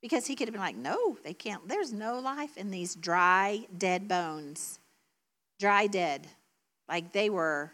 Because 0.00 0.26
he 0.26 0.36
could 0.36 0.48
have 0.48 0.52
been 0.52 0.62
like, 0.62 0.76
No, 0.76 1.18
they 1.24 1.34
can't, 1.34 1.66
there's 1.68 1.92
no 1.92 2.18
life 2.18 2.56
in 2.56 2.70
these 2.70 2.94
dry, 2.94 3.66
dead 3.76 4.08
bones. 4.08 4.78
Dry 5.58 5.86
dead. 5.86 6.28
Like 6.88 7.12
they 7.12 7.30
were, 7.30 7.72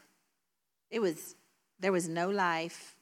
it 0.90 1.00
was, 1.00 1.36
there 1.80 1.92
was 1.92 2.08
no 2.08 2.30
life. 2.30 2.96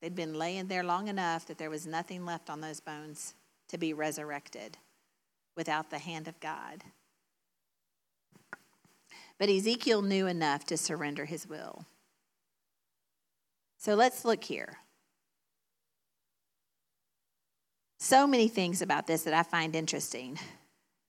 They'd 0.00 0.14
been 0.14 0.34
laying 0.34 0.66
there 0.66 0.82
long 0.82 1.08
enough 1.08 1.46
that 1.46 1.58
there 1.58 1.70
was 1.70 1.86
nothing 1.86 2.24
left 2.24 2.50
on 2.50 2.60
those 2.60 2.80
bones 2.80 3.34
to 3.68 3.78
be 3.78 3.92
resurrected 3.92 4.78
without 5.56 5.90
the 5.90 5.98
hand 5.98 6.26
of 6.26 6.40
God. 6.40 6.82
But 9.38 9.48
Ezekiel 9.48 10.02
knew 10.02 10.26
enough 10.26 10.64
to 10.66 10.76
surrender 10.76 11.24
his 11.24 11.48
will. 11.48 11.84
So 13.76 13.94
let's 13.94 14.24
look 14.24 14.44
here. 14.44 14.78
So 18.02 18.26
many 18.26 18.48
things 18.48 18.82
about 18.82 19.06
this 19.06 19.22
that 19.22 19.32
I 19.32 19.44
find 19.44 19.76
interesting. 19.76 20.36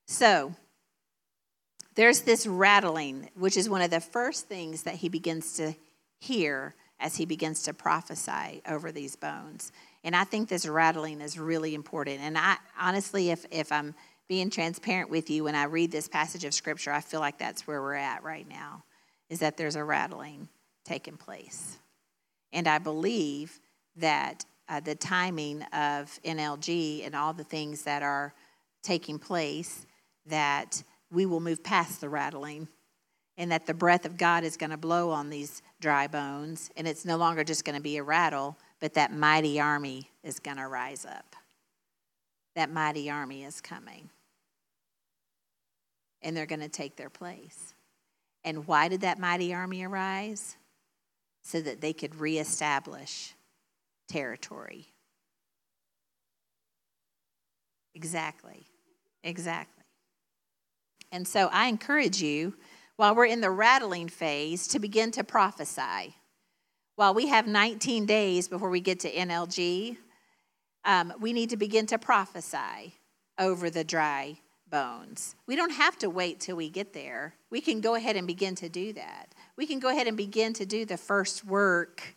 So, 0.06 0.54
there's 1.96 2.22
this 2.22 2.46
rattling, 2.46 3.32
which 3.34 3.58
is 3.58 3.68
one 3.68 3.82
of 3.82 3.90
the 3.90 4.00
first 4.00 4.48
things 4.48 4.84
that 4.84 4.94
he 4.94 5.10
begins 5.10 5.54
to 5.54 5.74
hear 6.20 6.76
as 7.00 7.16
he 7.16 7.26
begins 7.26 7.64
to 7.64 7.74
prophesy 7.74 8.62
over 8.70 8.92
these 8.92 9.16
bones. 9.16 9.72
And 10.04 10.16
I 10.16 10.24
think 10.24 10.50
this 10.50 10.68
rattling 10.68 11.20
is 11.20 11.40
really 11.40 11.74
important. 11.74 12.20
And 12.22 12.38
I 12.38 12.58
honestly, 12.80 13.32
if, 13.32 13.44
if 13.50 13.72
I'm 13.72 13.96
being 14.30 14.52
transparent 14.52 15.10
with 15.10 15.32
you, 15.32 15.46
when 15.46 15.56
I 15.56 15.64
read 15.64 15.92
this 15.92 16.08
passage 16.08 16.46
of 16.46 16.54
scripture, 16.54 16.92
I 16.92 17.02
feel 17.02 17.22
like 17.22 17.40
that's 17.40 17.66
where 17.66 17.82
we're 17.82 17.96
at 17.96 18.24
right 18.24 18.48
now, 18.48 18.84
is 19.32 19.40
that 19.40 19.58
there's 19.58 19.76
a 19.76 19.84
rattling 19.84 20.48
taking 20.86 21.18
place. 21.18 21.80
And 22.52 22.68
I 22.68 22.78
believe 22.78 23.60
that 23.96 24.46
uh, 24.74 24.80
the 24.80 24.96
timing 24.96 25.62
of 25.72 26.20
NLG 26.25 27.06
and 27.06 27.15
all 27.15 27.32
the 27.32 27.44
things 27.44 27.84
that 27.84 28.01
are 28.01 28.34
taking 28.82 29.20
place, 29.20 29.86
that 30.25 30.82
we 31.12 31.27
will 31.27 31.39
move 31.39 31.63
past 31.63 32.01
the 32.01 32.10
rattling 32.10 32.68
and 33.38 33.51
that 33.51 33.68
the 33.68 33.74
breath 33.74 34.03
of 34.03 34.18
God 34.18 34.44
is 34.44 34.58
going 34.58 34.72
to 34.72 34.77
blow 34.77 35.12
on 35.12 35.30
these 35.30 35.62
dry 35.80 36.08
bones. 36.08 36.72
And 36.75 36.88
it's 36.88 37.06
no 37.06 37.18
longer 37.18 37.44
just 37.44 37.65
going 37.65 37.75
to 37.75 37.82
be 37.82 37.98
a 37.98 38.03
rattle, 38.03 38.58
but 38.80 38.96
that 38.96 39.13
mighty 39.13 39.60
army 39.60 40.10
is 40.24 40.39
going 40.39 40.58
to 40.58 40.68
rise 40.68 41.06
up. 41.06 41.36
That 42.56 42.72
mighty 42.72 43.12
army 43.12 43.44
is 43.44 43.62
coming 43.62 44.10
and 46.24 46.36
they're 46.36 46.48
going 46.48 46.62
to 46.62 46.70
take 46.70 46.96
their 46.96 47.12
place. 47.12 47.75
And 48.44 48.65
why 48.65 48.88
did 48.88 49.01
that 49.01 49.20
mighty 49.20 49.53
army 49.53 49.84
arise? 49.84 50.58
So 51.44 51.62
that 51.62 51.82
they 51.82 51.94
could 51.94 52.15
reestablish 52.15 53.36
territory. 54.13 54.86
Exactly. 57.96 58.67
Exactly. 59.24 59.84
And 61.12 61.27
so 61.27 61.50
I 61.51 61.65
encourage 61.65 62.22
you, 62.22 62.53
while 62.96 63.15
we're 63.15 63.25
in 63.25 63.41
the 63.41 63.50
rattling 63.50 64.10
phase, 64.10 64.67
to 64.67 64.79
begin 64.79 65.10
to 65.12 65.24
prophesy. 65.24 66.15
While 66.96 67.15
we 67.15 67.27
have 67.27 67.48
19 67.48 68.05
days 68.05 68.48
before 68.48 68.70
we 68.70 68.82
get 68.82 69.00
to 69.00 69.12
NLG, 69.12 69.98
um, 70.86 71.13
we 71.20 71.34
need 71.34 71.50
to 71.50 71.58
begin 71.58 71.88
to 71.88 71.98
prophesy 71.98 72.93
over 73.39 73.72
the 73.72 73.84
dry 73.84 74.38
bones. 74.70 75.36
We 75.48 75.55
don't 75.55 75.72
have 75.72 75.98
to 76.00 76.10
wait 76.10 76.39
till 76.39 76.55
we 76.55 76.70
get 76.70 76.93
there. 76.93 77.34
We 77.50 77.62
can 77.62 77.82
go 77.82 77.96
ahead 77.96 78.15
and 78.15 78.27
begin 78.27 78.53
to 78.55 78.70
do 78.70 78.93
that. 78.93 79.34
We 79.58 79.65
can 79.65 79.79
go 79.79 79.89
ahead 79.89 80.05
and 80.05 80.17
begin 80.17 80.53
to 80.53 80.67
do 80.67 80.86
the 80.86 80.98
first 80.98 81.43
work 81.43 82.15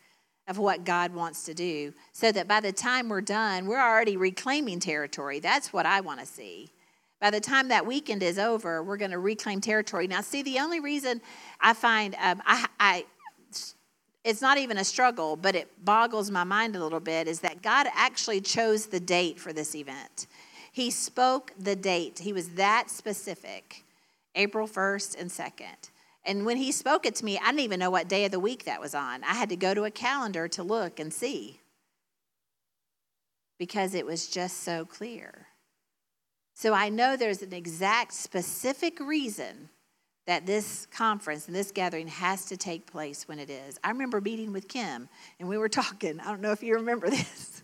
of 0.48 0.58
what 0.58 0.84
God 0.84 1.12
wants 1.12 1.44
to 1.44 1.54
do 1.54 1.92
so 2.12 2.30
that 2.32 2.46
by 2.46 2.60
the 2.60 2.72
time 2.72 3.08
we're 3.08 3.20
done, 3.20 3.66
we're 3.66 3.80
already 3.80 4.16
reclaiming 4.16 4.80
territory. 4.80 5.40
That's 5.40 5.72
what 5.72 5.86
I 5.86 6.00
want 6.00 6.20
to 6.20 6.26
see. 6.26 6.70
By 7.20 7.30
the 7.30 7.40
time 7.40 7.68
that 7.68 7.86
weekend 7.86 8.22
is 8.22 8.38
over, 8.38 8.82
we're 8.82 8.98
going 8.98 9.10
to 9.10 9.18
reclaim 9.18 9.60
territory. 9.60 10.06
Now, 10.06 10.20
see, 10.20 10.42
the 10.42 10.58
only 10.58 10.80
reason 10.80 11.20
I 11.60 11.72
find 11.72 12.14
um, 12.20 12.42
I, 12.46 12.66
I 12.78 13.06
it's 14.26 14.42
not 14.42 14.58
even 14.58 14.76
a 14.76 14.84
struggle, 14.84 15.36
but 15.36 15.54
it 15.54 15.68
boggles 15.84 16.32
my 16.32 16.42
mind 16.42 16.74
a 16.74 16.82
little 16.82 16.98
bit 16.98 17.28
is 17.28 17.40
that 17.40 17.62
God 17.62 17.86
actually 17.94 18.40
chose 18.40 18.86
the 18.86 18.98
date 18.98 19.38
for 19.38 19.52
this 19.52 19.76
event. 19.76 20.26
He 20.72 20.90
spoke 20.90 21.52
the 21.56 21.76
date. 21.76 22.18
He 22.18 22.32
was 22.32 22.50
that 22.50 22.90
specific 22.90 23.84
April 24.34 24.66
1st 24.66 25.20
and 25.20 25.30
2nd. 25.30 25.90
And 26.26 26.44
when 26.44 26.56
he 26.56 26.72
spoke 26.72 27.06
it 27.06 27.14
to 27.16 27.24
me, 27.24 27.38
I 27.38 27.46
didn't 27.46 27.60
even 27.60 27.78
know 27.78 27.90
what 27.90 28.08
day 28.08 28.24
of 28.24 28.32
the 28.32 28.40
week 28.40 28.64
that 28.64 28.80
was 28.80 28.94
on. 28.94 29.22
I 29.22 29.34
had 29.34 29.48
to 29.50 29.56
go 29.56 29.72
to 29.74 29.84
a 29.84 29.90
calendar 29.90 30.48
to 30.48 30.62
look 30.64 30.98
and 30.98 31.14
see 31.14 31.60
because 33.58 33.94
it 33.94 34.04
was 34.04 34.26
just 34.26 34.64
so 34.64 34.84
clear. 34.84 35.46
So 36.54 36.74
I 36.74 36.88
know 36.88 37.16
there's 37.16 37.42
an 37.42 37.52
exact 37.52 38.12
specific 38.12 38.98
reason 38.98 39.70
that 40.26 40.46
this 40.46 40.86
conference 40.86 41.46
and 41.46 41.54
this 41.54 41.70
gathering 41.70 42.08
has 42.08 42.46
to 42.46 42.56
take 42.56 42.90
place 42.90 43.28
when 43.28 43.38
it 43.38 43.48
is. 43.48 43.78
I 43.84 43.90
remember 43.90 44.20
meeting 44.20 44.52
with 44.52 44.66
Kim 44.66 45.08
and 45.38 45.48
we 45.48 45.58
were 45.58 45.68
talking. 45.70 46.18
I 46.18 46.24
don't 46.24 46.40
know 46.40 46.52
if 46.52 46.62
you 46.62 46.74
remember 46.74 47.08
this 47.08 47.55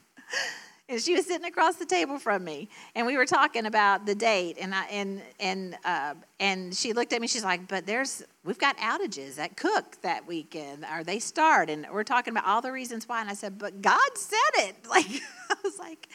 and 0.92 1.00
she 1.00 1.14
was 1.14 1.26
sitting 1.26 1.46
across 1.46 1.76
the 1.76 1.86
table 1.86 2.18
from 2.18 2.44
me, 2.44 2.68
and 2.94 3.06
we 3.06 3.16
were 3.16 3.24
talking 3.24 3.66
about 3.66 4.06
the 4.06 4.14
date, 4.14 4.58
and 4.60 4.74
I 4.74 4.84
and 4.86 5.22
and 5.40 5.76
uh, 5.84 6.14
and 6.38 6.74
she 6.74 6.92
looked 6.92 7.12
at 7.12 7.20
me. 7.20 7.26
She's 7.26 7.44
like, 7.44 7.66
"But 7.66 7.86
there's 7.86 8.22
we've 8.44 8.58
got 8.58 8.76
outages 8.76 9.38
at 9.38 9.56
Cook 9.56 10.00
that 10.02 10.26
weekend, 10.26 10.84
or 10.92 11.02
they 11.02 11.18
start, 11.18 11.70
and 11.70 11.86
we're 11.90 12.04
talking 12.04 12.32
about 12.32 12.46
all 12.46 12.60
the 12.60 12.72
reasons 12.72 13.08
why." 13.08 13.20
And 13.20 13.30
I 13.30 13.34
said, 13.34 13.58
"But 13.58 13.80
God 13.80 14.10
said 14.14 14.38
it." 14.56 14.76
Like 14.88 15.06
I 15.50 15.54
was 15.64 15.78
like, 15.78 16.08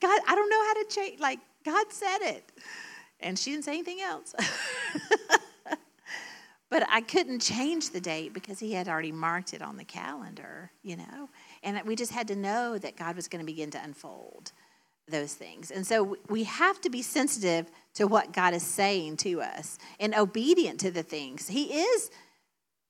"God, 0.00 0.20
I 0.26 0.34
don't 0.34 0.50
know 0.50 0.66
how 0.66 0.74
to 0.74 0.86
change." 0.90 1.20
Like 1.20 1.38
God 1.64 1.86
said 1.90 2.18
it, 2.22 2.52
and 3.20 3.38
she 3.38 3.52
didn't 3.52 3.64
say 3.64 3.74
anything 3.74 4.00
else. 4.00 4.34
But 6.68 6.84
I 6.90 7.00
couldn't 7.00 7.40
change 7.40 7.90
the 7.90 8.00
date 8.00 8.32
because 8.32 8.58
he 8.58 8.72
had 8.72 8.88
already 8.88 9.12
marked 9.12 9.54
it 9.54 9.62
on 9.62 9.76
the 9.76 9.84
calendar, 9.84 10.72
you 10.82 10.96
know? 10.96 11.28
And 11.66 11.82
we 11.84 11.96
just 11.96 12.12
had 12.12 12.28
to 12.28 12.36
know 12.36 12.78
that 12.78 12.96
God 12.96 13.16
was 13.16 13.26
going 13.26 13.40
to 13.40 13.46
begin 13.46 13.72
to 13.72 13.82
unfold 13.82 14.52
those 15.08 15.34
things. 15.34 15.72
And 15.72 15.84
so 15.84 16.16
we 16.28 16.44
have 16.44 16.80
to 16.82 16.90
be 16.90 17.02
sensitive 17.02 17.66
to 17.94 18.06
what 18.06 18.32
God 18.32 18.54
is 18.54 18.62
saying 18.62 19.16
to 19.18 19.42
us 19.42 19.76
and 19.98 20.14
obedient 20.14 20.78
to 20.80 20.92
the 20.92 21.02
things. 21.02 21.48
He 21.48 21.80
is, 21.80 22.10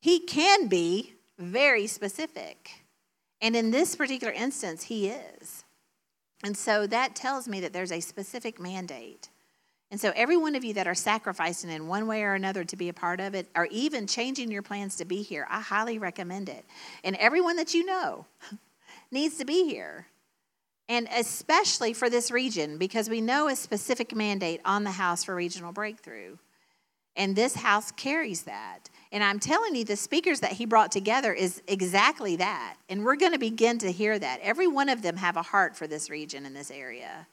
he 0.00 0.20
can 0.20 0.68
be 0.68 1.14
very 1.38 1.86
specific. 1.86 2.84
And 3.40 3.56
in 3.56 3.70
this 3.70 3.96
particular 3.96 4.32
instance, 4.32 4.84
he 4.84 5.08
is. 5.08 5.64
And 6.44 6.54
so 6.54 6.86
that 6.86 7.14
tells 7.14 7.48
me 7.48 7.60
that 7.60 7.72
there's 7.72 7.92
a 7.92 8.00
specific 8.00 8.60
mandate. 8.60 9.30
And 9.90 10.00
so, 10.00 10.12
every 10.16 10.36
one 10.36 10.56
of 10.56 10.64
you 10.64 10.74
that 10.74 10.88
are 10.88 10.96
sacrificing 10.96 11.70
in 11.70 11.86
one 11.86 12.08
way 12.08 12.24
or 12.24 12.34
another 12.34 12.64
to 12.64 12.76
be 12.76 12.88
a 12.88 12.92
part 12.92 13.20
of 13.20 13.36
it, 13.36 13.46
or 13.54 13.66
even 13.70 14.08
changing 14.08 14.50
your 14.50 14.62
plans 14.62 14.96
to 14.96 15.04
be 15.04 15.22
here, 15.22 15.46
I 15.48 15.60
highly 15.60 15.98
recommend 16.00 16.48
it. 16.48 16.64
And 17.04 17.14
everyone 17.16 17.54
that 17.56 17.72
you 17.72 17.86
know 17.86 18.26
needs 19.10 19.38
to 19.38 19.44
be 19.44 19.64
here. 19.64 20.06
And 20.88 21.08
especially 21.14 21.92
for 21.92 22.08
this 22.08 22.30
region, 22.30 22.78
because 22.78 23.10
we 23.10 23.20
know 23.20 23.48
a 23.48 23.56
specific 23.56 24.14
mandate 24.14 24.60
on 24.64 24.84
the 24.84 24.92
House 24.92 25.24
for 25.24 25.34
Regional 25.34 25.72
Breakthrough. 25.72 26.36
And 27.16 27.34
this 27.34 27.56
House 27.56 27.90
carries 27.90 28.42
that. 28.42 28.90
And 29.10 29.24
I'm 29.24 29.40
telling 29.40 29.74
you, 29.74 29.84
the 29.84 29.96
speakers 29.96 30.40
that 30.40 30.52
he 30.52 30.66
brought 30.66 30.92
together 30.92 31.32
is 31.32 31.62
exactly 31.66 32.36
that. 32.36 32.76
And 32.88 33.04
we're 33.04 33.16
going 33.16 33.32
to 33.32 33.38
begin 33.38 33.78
to 33.78 33.90
hear 33.90 34.18
that. 34.18 34.40
Every 34.42 34.66
one 34.66 34.88
of 34.88 35.02
them 35.02 35.16
have 35.16 35.36
a 35.36 35.42
heart 35.42 35.76
for 35.76 35.86
this 35.86 36.10
region 36.10 36.46
in 36.46 36.54
this 36.54 36.70
area. 36.70 37.26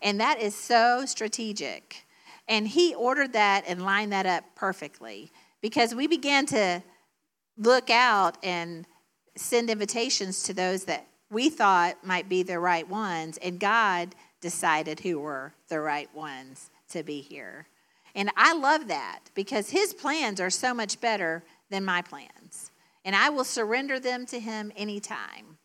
And 0.00 0.20
that 0.20 0.40
is 0.40 0.54
so 0.54 1.04
strategic. 1.04 2.06
And 2.48 2.68
he 2.68 2.94
ordered 2.94 3.32
that 3.32 3.64
and 3.66 3.84
lined 3.84 4.12
that 4.12 4.26
up 4.26 4.44
perfectly 4.54 5.32
because 5.60 5.94
we 5.94 6.06
began 6.06 6.46
to 6.46 6.82
look 7.56 7.90
out 7.90 8.38
and 8.42 8.86
send 9.36 9.70
invitations 9.70 10.42
to 10.44 10.54
those 10.54 10.84
that 10.84 11.06
we 11.30 11.50
thought 11.50 12.04
might 12.04 12.28
be 12.28 12.42
the 12.42 12.58
right 12.58 12.88
ones, 12.88 13.38
and 13.38 13.58
God 13.58 14.14
decided 14.40 15.00
who 15.00 15.18
were 15.18 15.54
the 15.68 15.80
right 15.80 16.14
ones 16.14 16.70
to 16.90 17.02
be 17.02 17.20
here. 17.20 17.66
And 18.14 18.30
I 18.36 18.54
love 18.54 18.88
that 18.88 19.20
because 19.34 19.70
his 19.70 19.92
plans 19.92 20.40
are 20.40 20.50
so 20.50 20.72
much 20.72 21.00
better 21.00 21.42
than 21.70 21.84
my 21.84 22.02
plans. 22.02 22.70
And 23.04 23.16
I 23.16 23.30
will 23.30 23.44
surrender 23.44 23.98
them 23.98 24.24
to 24.26 24.38
him 24.38 24.72
anytime. 24.76 25.58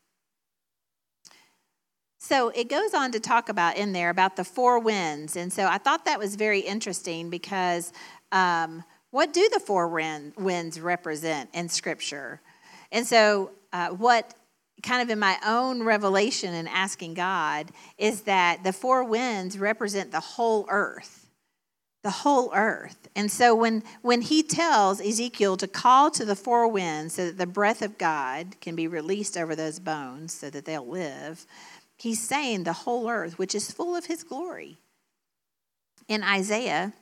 So 2.17 2.49
it 2.49 2.67
goes 2.67 2.93
on 2.93 3.11
to 3.13 3.19
talk 3.19 3.49
about 3.49 3.77
in 3.77 3.93
there 3.93 4.09
about 4.09 4.35
the 4.35 4.43
four 4.43 4.79
winds. 4.79 5.35
And 5.35 5.51
so 5.53 5.65
I 5.65 5.77
thought 5.77 6.05
that 6.05 6.19
was 6.19 6.35
very 6.35 6.59
interesting 6.59 7.29
because 7.29 7.93
um, 8.31 8.83
what 9.11 9.31
do 9.31 9.47
the 9.53 9.59
four 9.59 9.87
winds 9.87 10.79
represent 10.79 11.49
in 11.53 11.69
Scripture? 11.69 12.41
And 12.91 13.05
so, 13.05 13.51
uh, 13.71 13.89
what 13.89 14.33
kind 14.83 15.01
of 15.01 15.09
in 15.09 15.19
my 15.19 15.37
own 15.45 15.83
revelation 15.83 16.53
and 16.53 16.67
asking 16.69 17.13
God 17.13 17.71
is 17.97 18.21
that 18.21 18.63
the 18.63 18.73
four 18.73 19.03
winds 19.03 19.57
represent 19.57 20.11
the 20.11 20.19
whole 20.19 20.65
earth. 20.69 21.27
The 22.03 22.09
whole 22.09 22.51
earth. 22.55 23.09
And 23.15 23.29
so 23.29 23.53
when, 23.53 23.83
when 24.01 24.21
he 24.21 24.41
tells 24.41 25.01
Ezekiel 25.01 25.57
to 25.57 25.67
call 25.67 26.09
to 26.11 26.23
the 26.23 26.35
four 26.35 26.67
winds 26.67 27.15
so 27.15 27.25
that 27.25 27.37
the 27.37 27.45
breath 27.45 27.81
of 27.81 27.97
God 27.97 28.55
can 28.61 28.75
be 28.75 28.87
released 28.87 29.35
over 29.35 29.55
those 29.55 29.79
bones 29.79 30.33
so 30.33 30.49
that 30.49 30.63
they'll 30.63 30.87
live, 30.87 31.45
he's 31.97 32.25
saying 32.25 32.63
the 32.63 32.73
whole 32.73 33.09
earth, 33.09 33.37
which 33.37 33.53
is 33.53 33.71
full 33.71 33.95
of 33.95 34.05
his 34.05 34.23
glory. 34.23 34.77
In 36.07 36.23
Isaiah 36.23 36.93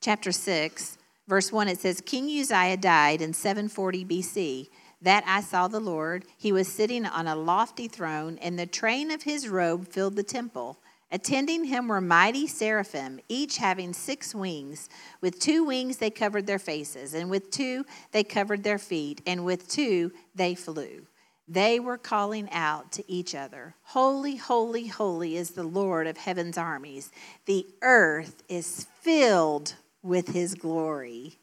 chapter 0.00 0.30
6, 0.30 0.96
verse 1.26 1.52
1, 1.52 1.68
it 1.68 1.78
says, 1.78 2.00
King 2.00 2.24
Uzziah 2.40 2.76
died 2.76 3.20
in 3.20 3.32
740 3.32 4.04
BC. 4.04 4.68
That 5.00 5.24
I 5.26 5.40
saw 5.40 5.68
the 5.68 5.80
Lord. 5.80 6.24
He 6.36 6.52
was 6.52 6.68
sitting 6.68 7.06
on 7.06 7.26
a 7.26 7.36
lofty 7.36 7.88
throne, 7.88 8.38
and 8.42 8.58
the 8.58 8.66
train 8.66 9.10
of 9.10 9.22
his 9.22 9.48
robe 9.48 9.88
filled 9.88 10.16
the 10.16 10.22
temple. 10.22 10.78
Attending 11.10 11.64
him 11.64 11.88
were 11.88 12.00
mighty 12.00 12.46
seraphim, 12.46 13.20
each 13.28 13.56
having 13.56 13.94
six 13.94 14.34
wings. 14.34 14.90
With 15.20 15.40
two 15.40 15.64
wings 15.64 15.96
they 15.96 16.10
covered 16.10 16.46
their 16.46 16.58
faces, 16.58 17.14
and 17.14 17.30
with 17.30 17.50
two 17.50 17.86
they 18.12 18.24
covered 18.24 18.62
their 18.62 18.78
feet, 18.78 19.22
and 19.26 19.44
with 19.44 19.68
two 19.68 20.12
they 20.34 20.54
flew. 20.54 21.06
They 21.46 21.80
were 21.80 21.96
calling 21.96 22.50
out 22.52 22.92
to 22.92 23.10
each 23.10 23.34
other 23.34 23.74
Holy, 23.84 24.36
holy, 24.36 24.88
holy 24.88 25.36
is 25.36 25.50
the 25.50 25.62
Lord 25.62 26.06
of 26.06 26.18
heaven's 26.18 26.58
armies. 26.58 27.10
The 27.46 27.66
earth 27.80 28.42
is 28.48 28.86
filled 29.00 29.74
with 30.02 30.28
his 30.28 30.54
glory. 30.54 31.38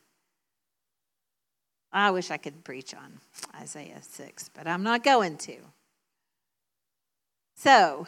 I 1.96 2.12
wish 2.12 2.30
I 2.30 2.36
could 2.36 2.66
preach 2.66 2.94
on 2.94 3.22
Isaiah 3.62 4.02
6, 4.02 4.50
but 4.54 4.68
I'm 4.68 4.84
not 4.84 5.02
going 5.02 5.38
to. 5.38 5.56
So, 7.56 8.06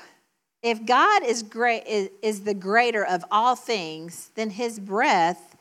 if 0.61 0.85
God 0.85 1.23
is 1.23 1.41
great 1.41 1.87
is, 1.87 2.09
is 2.21 2.43
the 2.43 2.53
greater 2.53 3.05
of 3.05 3.23
all 3.31 3.55
things, 3.55 4.31
then 4.35 4.49
his 4.49 4.77
breath 4.77 5.55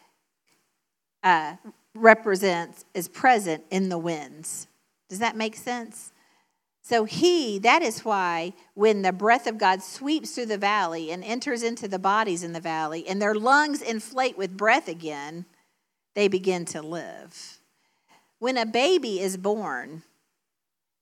uh, 1.23 1.55
represents 1.95 2.85
is 2.95 3.07
present 3.07 3.63
in 3.71 3.91
the 3.91 3.99
winds. 3.99 4.67
Does 5.09 5.21
that 5.21 5.37
make 5.37 5.55
sense? 5.55 6.13
So 6.83 7.05
he, 7.05 7.61
that 7.61 7.83
is 7.83 8.05
why 8.05 8.55
when 8.75 9.03
the 9.03 9.13
breath 9.13 9.47
of 9.47 9.59
God 9.59 9.83
sweeps 9.83 10.33
through 10.35 10.47
the 10.47 10.59
valley 10.59 11.13
and 11.13 11.23
enters 11.23 11.63
into 11.63 11.87
the 11.87 11.99
bodies 11.99 12.43
in 12.43 12.53
the 12.53 12.61
valley, 12.61 13.07
and 13.07 13.23
their 13.23 13.35
lungs 13.35 13.83
inflate 13.83 14.37
with 14.37 14.57
breath 14.57 14.89
again, 14.89 15.47
they 16.15 16.27
begin 16.27 16.65
to 16.67 16.83
live 16.83 17.61
when 18.39 18.57
a 18.57 18.67
baby 18.67 19.21
is 19.21 19.37
born, 19.37 20.03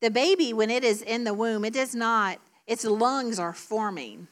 the 0.01 0.11
baby, 0.11 0.53
when 0.53 0.71
it 0.71 0.85
is 0.85 1.03
in 1.03 1.25
the 1.25 1.35
womb, 1.35 1.65
it 1.65 1.73
does 1.73 1.95
not, 1.95 2.39
its 2.67 2.85
lungs 2.85 3.39
are 3.39 3.53
forming. 3.53 4.29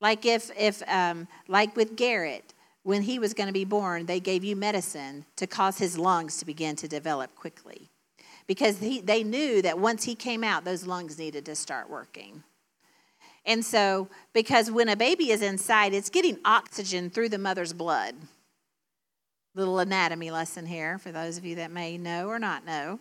Like 0.00 0.24
if, 0.24 0.50
if 0.58 0.82
um, 0.88 1.28
like 1.48 1.76
with 1.76 1.96
Garrett, 1.96 2.54
when 2.84 3.02
he 3.02 3.18
was 3.18 3.34
going 3.34 3.48
to 3.48 3.52
be 3.52 3.64
born, 3.64 4.06
they 4.06 4.20
gave 4.20 4.44
you 4.44 4.56
medicine 4.56 5.26
to 5.36 5.46
cause 5.46 5.78
his 5.78 5.98
lungs 5.98 6.38
to 6.38 6.46
begin 6.46 6.76
to 6.76 6.88
develop 6.88 7.34
quickly. 7.34 7.90
Because 8.46 8.78
he, 8.78 9.00
they 9.00 9.22
knew 9.22 9.60
that 9.60 9.78
once 9.78 10.04
he 10.04 10.14
came 10.14 10.42
out, 10.42 10.64
those 10.64 10.86
lungs 10.86 11.18
needed 11.18 11.44
to 11.46 11.54
start 11.54 11.90
working. 11.90 12.44
And 13.44 13.64
so, 13.64 14.08
because 14.32 14.70
when 14.70 14.88
a 14.88 14.96
baby 14.96 15.30
is 15.30 15.42
inside, 15.42 15.92
it's 15.92 16.10
getting 16.10 16.38
oxygen 16.44 17.10
through 17.10 17.28
the 17.28 17.38
mother's 17.38 17.72
blood. 17.72 18.14
Little 19.58 19.80
anatomy 19.80 20.30
lesson 20.30 20.66
here 20.66 20.98
for 20.98 21.10
those 21.10 21.36
of 21.36 21.44
you 21.44 21.56
that 21.56 21.72
may 21.72 21.98
know 21.98 22.28
or 22.28 22.38
not 22.38 22.64
know. 22.64 23.00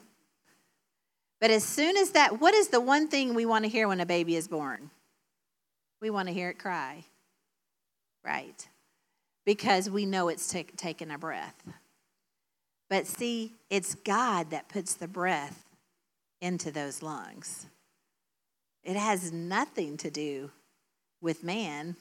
But 1.40 1.52
as 1.52 1.64
soon 1.64 1.96
as 1.96 2.14
that, 2.14 2.42
what 2.42 2.56
is 2.56 2.70
the 2.70 2.82
one 2.82 3.10
thing 3.10 3.36
we 3.36 3.46
want 3.46 3.64
to 3.66 3.70
hear 3.70 3.88
when 3.88 4.00
a 4.00 4.08
baby 4.08 4.36
is 4.36 4.48
born? 4.48 4.90
We 6.02 6.10
want 6.10 6.30
to 6.30 6.34
hear 6.34 6.50
it 6.50 6.58
cry, 6.58 7.04
right? 8.26 8.68
Because 9.46 9.88
we 9.88 10.08
know 10.08 10.30
it's 10.30 10.48
t- 10.48 10.66
taking 10.76 11.12
a 11.12 11.20
breath. 11.20 11.62
But 12.90 13.06
see, 13.06 13.54
it's 13.70 13.94
God 13.94 14.50
that 14.50 14.68
puts 14.68 14.96
the 14.96 15.08
breath 15.08 15.64
into 16.42 16.72
those 16.72 17.04
lungs. 17.04 17.68
It 18.84 18.96
has 18.96 19.32
nothing 19.32 19.96
to 19.98 20.10
do 20.10 20.50
with 21.22 21.44
man 21.44 21.98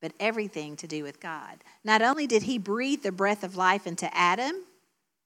but 0.00 0.12
everything 0.20 0.76
to 0.76 0.86
do 0.86 1.02
with 1.02 1.20
God. 1.20 1.62
Not 1.84 2.02
only 2.02 2.26
did 2.26 2.42
he 2.42 2.58
breathe 2.58 3.02
the 3.02 3.12
breath 3.12 3.42
of 3.42 3.56
life 3.56 3.86
into 3.86 4.14
Adam 4.16 4.54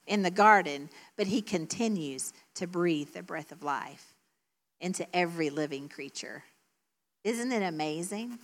in 0.07 0.23
the 0.23 0.31
garden, 0.31 0.91
but 1.17 1.27
he 1.27 1.43
continues 1.43 2.33
to 2.55 2.67
breathe 2.67 3.13
the 3.13 3.23
breath 3.23 3.53
of 3.53 3.63
life 3.63 4.15
into 4.81 5.07
every 5.15 5.51
living 5.51 5.89
creature. 5.89 6.45
Isn't 7.25 7.53
it 7.53 7.63
amazing? 7.63 8.39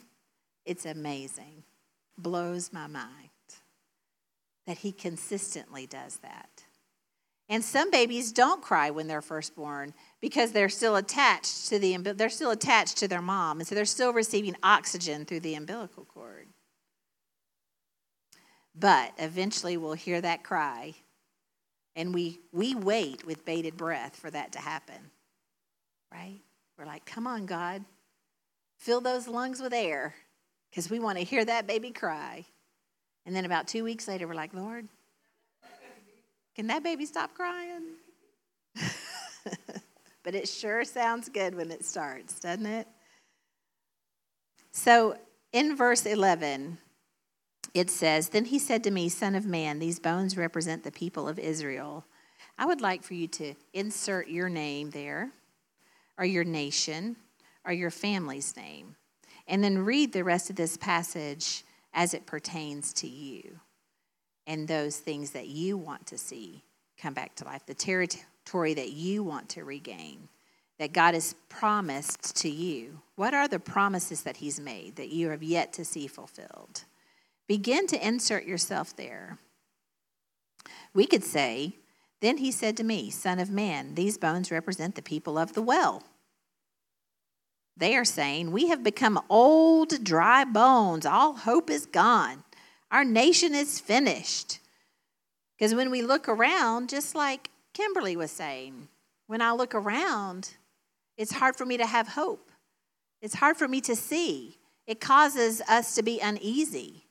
It's 0.64 0.84
amazing. 0.84 1.62
Blows 2.18 2.72
my 2.72 2.86
mind 2.86 3.30
that 4.66 4.78
he 4.78 4.92
consistently 4.92 5.86
does 5.86 6.18
that. 6.18 6.65
And 7.48 7.64
some 7.64 7.90
babies 7.92 8.32
don't 8.32 8.60
cry 8.60 8.90
when 8.90 9.06
they're 9.06 9.22
first 9.22 9.54
born 9.54 9.94
because 10.20 10.50
they're 10.50 10.68
still 10.68 10.96
attached 10.96 11.68
to 11.68 11.78
the 11.78 11.96
they're 11.96 12.28
still 12.28 12.50
attached 12.50 12.96
to 12.98 13.08
their 13.08 13.22
mom, 13.22 13.60
and 13.60 13.68
so 13.68 13.74
they're 13.74 13.84
still 13.84 14.12
receiving 14.12 14.56
oxygen 14.62 15.24
through 15.24 15.40
the 15.40 15.54
umbilical 15.54 16.04
cord. 16.04 16.48
But 18.74 19.12
eventually, 19.18 19.76
we'll 19.76 19.92
hear 19.92 20.20
that 20.20 20.42
cry, 20.42 20.94
and 21.94 22.12
we 22.12 22.40
we 22.52 22.74
wait 22.74 23.24
with 23.24 23.44
bated 23.44 23.76
breath 23.76 24.16
for 24.16 24.30
that 24.30 24.52
to 24.52 24.58
happen. 24.58 25.12
Right? 26.12 26.40
We're 26.76 26.84
like, 26.84 27.06
"Come 27.06 27.28
on, 27.28 27.46
God, 27.46 27.84
fill 28.76 29.00
those 29.00 29.28
lungs 29.28 29.60
with 29.60 29.72
air, 29.72 30.16
because 30.70 30.90
we 30.90 30.98
want 30.98 31.18
to 31.18 31.24
hear 31.24 31.44
that 31.44 31.68
baby 31.68 31.92
cry." 31.92 32.44
And 33.24 33.36
then 33.36 33.44
about 33.44 33.68
two 33.68 33.84
weeks 33.84 34.08
later, 34.08 34.26
we're 34.26 34.34
like, 34.34 34.52
"Lord." 34.52 34.88
Can 36.56 36.68
that 36.68 36.82
baby 36.82 37.04
stop 37.04 37.34
crying? 37.34 37.82
but 40.22 40.34
it 40.34 40.48
sure 40.48 40.84
sounds 40.84 41.28
good 41.28 41.54
when 41.54 41.70
it 41.70 41.84
starts, 41.84 42.40
doesn't 42.40 42.64
it? 42.64 42.88
So 44.72 45.18
in 45.52 45.76
verse 45.76 46.06
11, 46.06 46.78
it 47.74 47.90
says, 47.90 48.30
Then 48.30 48.46
he 48.46 48.58
said 48.58 48.82
to 48.84 48.90
me, 48.90 49.10
Son 49.10 49.34
of 49.34 49.44
man, 49.44 49.80
these 49.80 49.98
bones 49.98 50.38
represent 50.38 50.82
the 50.82 50.90
people 50.90 51.28
of 51.28 51.38
Israel. 51.38 52.06
I 52.56 52.64
would 52.64 52.80
like 52.80 53.02
for 53.02 53.12
you 53.12 53.28
to 53.28 53.54
insert 53.74 54.28
your 54.28 54.48
name 54.48 54.88
there, 54.90 55.32
or 56.16 56.24
your 56.24 56.44
nation, 56.44 57.16
or 57.66 57.72
your 57.74 57.90
family's 57.90 58.56
name, 58.56 58.96
and 59.46 59.62
then 59.62 59.84
read 59.84 60.14
the 60.14 60.24
rest 60.24 60.48
of 60.48 60.56
this 60.56 60.78
passage 60.78 61.64
as 61.92 62.14
it 62.14 62.24
pertains 62.24 62.94
to 62.94 63.06
you 63.06 63.60
and 64.46 64.68
those 64.68 64.98
things 64.98 65.30
that 65.32 65.48
you 65.48 65.76
want 65.76 66.06
to 66.06 66.18
see 66.18 66.62
come 67.00 67.14
back 67.14 67.34
to 67.36 67.44
life, 67.44 67.66
the 67.66 67.74
territory 67.74 68.74
that 68.74 68.92
you 68.92 69.22
want 69.22 69.48
to 69.50 69.64
regain, 69.64 70.28
that 70.78 70.92
God 70.92 71.14
has 71.14 71.34
promised 71.48 72.36
to 72.36 72.48
you. 72.48 73.00
What 73.16 73.34
are 73.34 73.48
the 73.48 73.58
promises 73.58 74.22
that 74.22 74.38
He's 74.38 74.60
made 74.60 74.96
that 74.96 75.08
you 75.08 75.30
have 75.30 75.42
yet 75.42 75.72
to 75.74 75.84
see 75.84 76.06
fulfilled? 76.06 76.84
Begin 77.46 77.86
to 77.88 78.06
insert 78.06 78.44
yourself 78.44 78.94
there. 78.96 79.38
We 80.94 81.06
could 81.06 81.24
say, 81.24 81.76
Then 82.20 82.38
he 82.38 82.50
said 82.50 82.76
to 82.78 82.84
me, 82.84 83.10
Son 83.10 83.38
of 83.38 83.50
man, 83.50 83.94
these 83.94 84.18
bones 84.18 84.50
represent 84.50 84.94
the 84.94 85.02
people 85.02 85.38
of 85.38 85.52
the 85.52 85.62
well. 85.62 86.02
They 87.76 87.94
are 87.94 88.04
saying, 88.04 88.50
We 88.50 88.68
have 88.68 88.82
become 88.82 89.20
old, 89.28 90.02
dry 90.02 90.44
bones. 90.44 91.06
All 91.06 91.34
hope 91.34 91.70
is 91.70 91.86
gone. 91.86 92.42
Our 92.90 93.04
nation 93.04 93.54
is 93.54 93.80
finished. 93.80 94.60
Because 95.56 95.74
when 95.74 95.90
we 95.90 96.02
look 96.02 96.28
around, 96.28 96.88
just 96.88 97.14
like 97.14 97.50
Kimberly 97.72 98.16
was 98.16 98.30
saying, 98.30 98.88
when 99.26 99.40
I 99.40 99.52
look 99.52 99.74
around, 99.74 100.50
it's 101.16 101.32
hard 101.32 101.56
for 101.56 101.64
me 101.64 101.76
to 101.78 101.86
have 101.86 102.08
hope. 102.08 102.50
It's 103.20 103.34
hard 103.34 103.56
for 103.56 103.66
me 103.66 103.80
to 103.82 103.96
see. 103.96 104.58
It 104.86 105.00
causes 105.00 105.62
us 105.62 105.94
to 105.94 106.02
be 106.02 106.20
uneasy. 106.20 107.06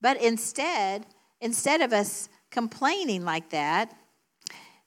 But 0.00 0.22
instead, 0.22 1.06
instead 1.40 1.80
of 1.80 1.92
us 1.92 2.28
complaining 2.50 3.24
like 3.24 3.50
that, 3.50 3.94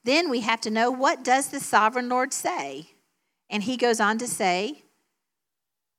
then 0.03 0.29
we 0.29 0.39
have 0.39 0.61
to 0.61 0.71
know 0.71 0.89
what 0.89 1.23
does 1.23 1.49
the 1.49 1.59
sovereign 1.59 2.09
Lord 2.09 2.33
say? 2.33 2.91
And 3.49 3.63
he 3.63 3.77
goes 3.77 3.99
on 3.99 4.17
to 4.19 4.27
say 4.27 4.83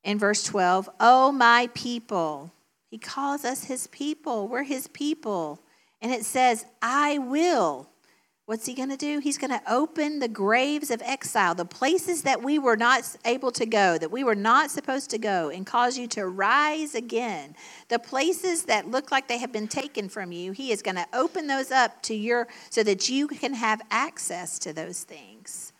in 0.03 0.19
verse 0.19 0.43
12, 0.43 0.89
"Oh 0.99 1.31
my 1.31 1.69
people." 1.73 2.51
He 2.93 2.99
calls 2.99 3.43
us 3.43 3.63
his 3.63 3.87
people. 3.87 4.47
We're 4.47 4.61
his 4.61 4.87
people. 4.87 5.59
And 5.99 6.11
it 6.11 6.25
says, 6.25 6.65
"I 6.79 7.17
will 7.17 7.89
What's 8.45 8.65
he 8.65 8.73
going 8.73 8.89
to 8.89 8.97
do? 8.97 9.19
He's 9.19 9.37
going 9.37 9.57
to 9.57 9.61
open 9.71 10.19
the 10.19 10.27
graves 10.27 10.91
of 10.91 11.01
exile, 11.01 11.55
the 11.55 11.63
places 11.63 12.23
that 12.23 12.43
we 12.43 12.59
were 12.59 12.75
not 12.75 13.15
able 13.23 13.51
to 13.53 13.65
go, 13.65 13.97
that 13.97 14.11
we 14.11 14.25
were 14.25 14.35
not 14.35 14.69
supposed 14.69 15.09
to 15.11 15.17
go, 15.17 15.49
and 15.49 15.65
cause 15.65 15.97
you 15.97 16.07
to 16.07 16.27
rise 16.27 16.93
again. 16.93 17.55
The 17.87 17.99
places 17.99 18.63
that 18.63 18.91
look 18.91 19.11
like 19.11 19.29
they 19.29 19.37
have 19.37 19.53
been 19.53 19.69
taken 19.69 20.09
from 20.09 20.33
you, 20.33 20.51
he 20.51 20.73
is 20.73 20.81
going 20.81 20.97
to 20.97 21.07
open 21.13 21.47
those 21.47 21.71
up 21.71 22.01
to 22.03 22.13
your 22.13 22.49
so 22.69 22.83
that 22.83 23.07
you 23.07 23.29
can 23.29 23.53
have 23.53 23.81
access 23.89 24.59
to 24.59 24.73
those 24.73 25.03
things. 25.03 25.71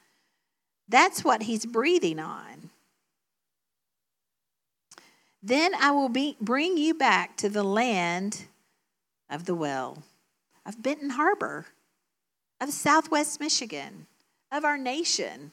That's 0.88 1.21
what 1.21 1.43
he's 1.43 1.65
breathing 1.65 2.19
on. 2.19 2.69
Then 5.44 5.76
I 5.76 5.92
will 5.92 6.10
be, 6.10 6.38
bring 6.40 6.78
you 6.78 6.94
back 6.94 7.38
to 7.38 7.50
the 7.50 7.64
land 7.64 8.46
of 9.30 9.46
the 9.46 9.56
well, 9.56 10.04
of 10.66 10.82
Benton 10.82 11.12
Harbor 11.12 11.68
of 12.64 12.70
Southwest 12.72 13.42
Michigan, 13.42 14.08
of 14.50 14.64
our 14.64 14.78
nation. 14.78 15.52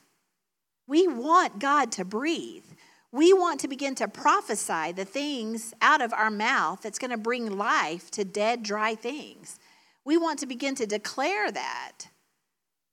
We 0.86 1.08
want 1.08 1.58
God 1.58 1.90
to 1.92 2.04
breathe. 2.04 2.64
We 3.10 3.32
want 3.32 3.58
to 3.60 3.68
begin 3.68 3.96
to 3.96 4.06
prophesy 4.06 4.92
the 4.92 5.04
things 5.04 5.74
out 5.82 6.00
of 6.00 6.12
our 6.12 6.30
mouth 6.30 6.82
that's 6.82 7.00
going 7.00 7.10
to 7.10 7.16
bring 7.16 7.58
life 7.58 8.12
to 8.12 8.24
dead, 8.24 8.62
dry 8.62 8.94
things. 8.94 9.58
We 10.04 10.16
want 10.16 10.38
to 10.38 10.46
begin 10.46 10.76
to 10.76 10.86
declare 10.86 11.50
that 11.50 12.02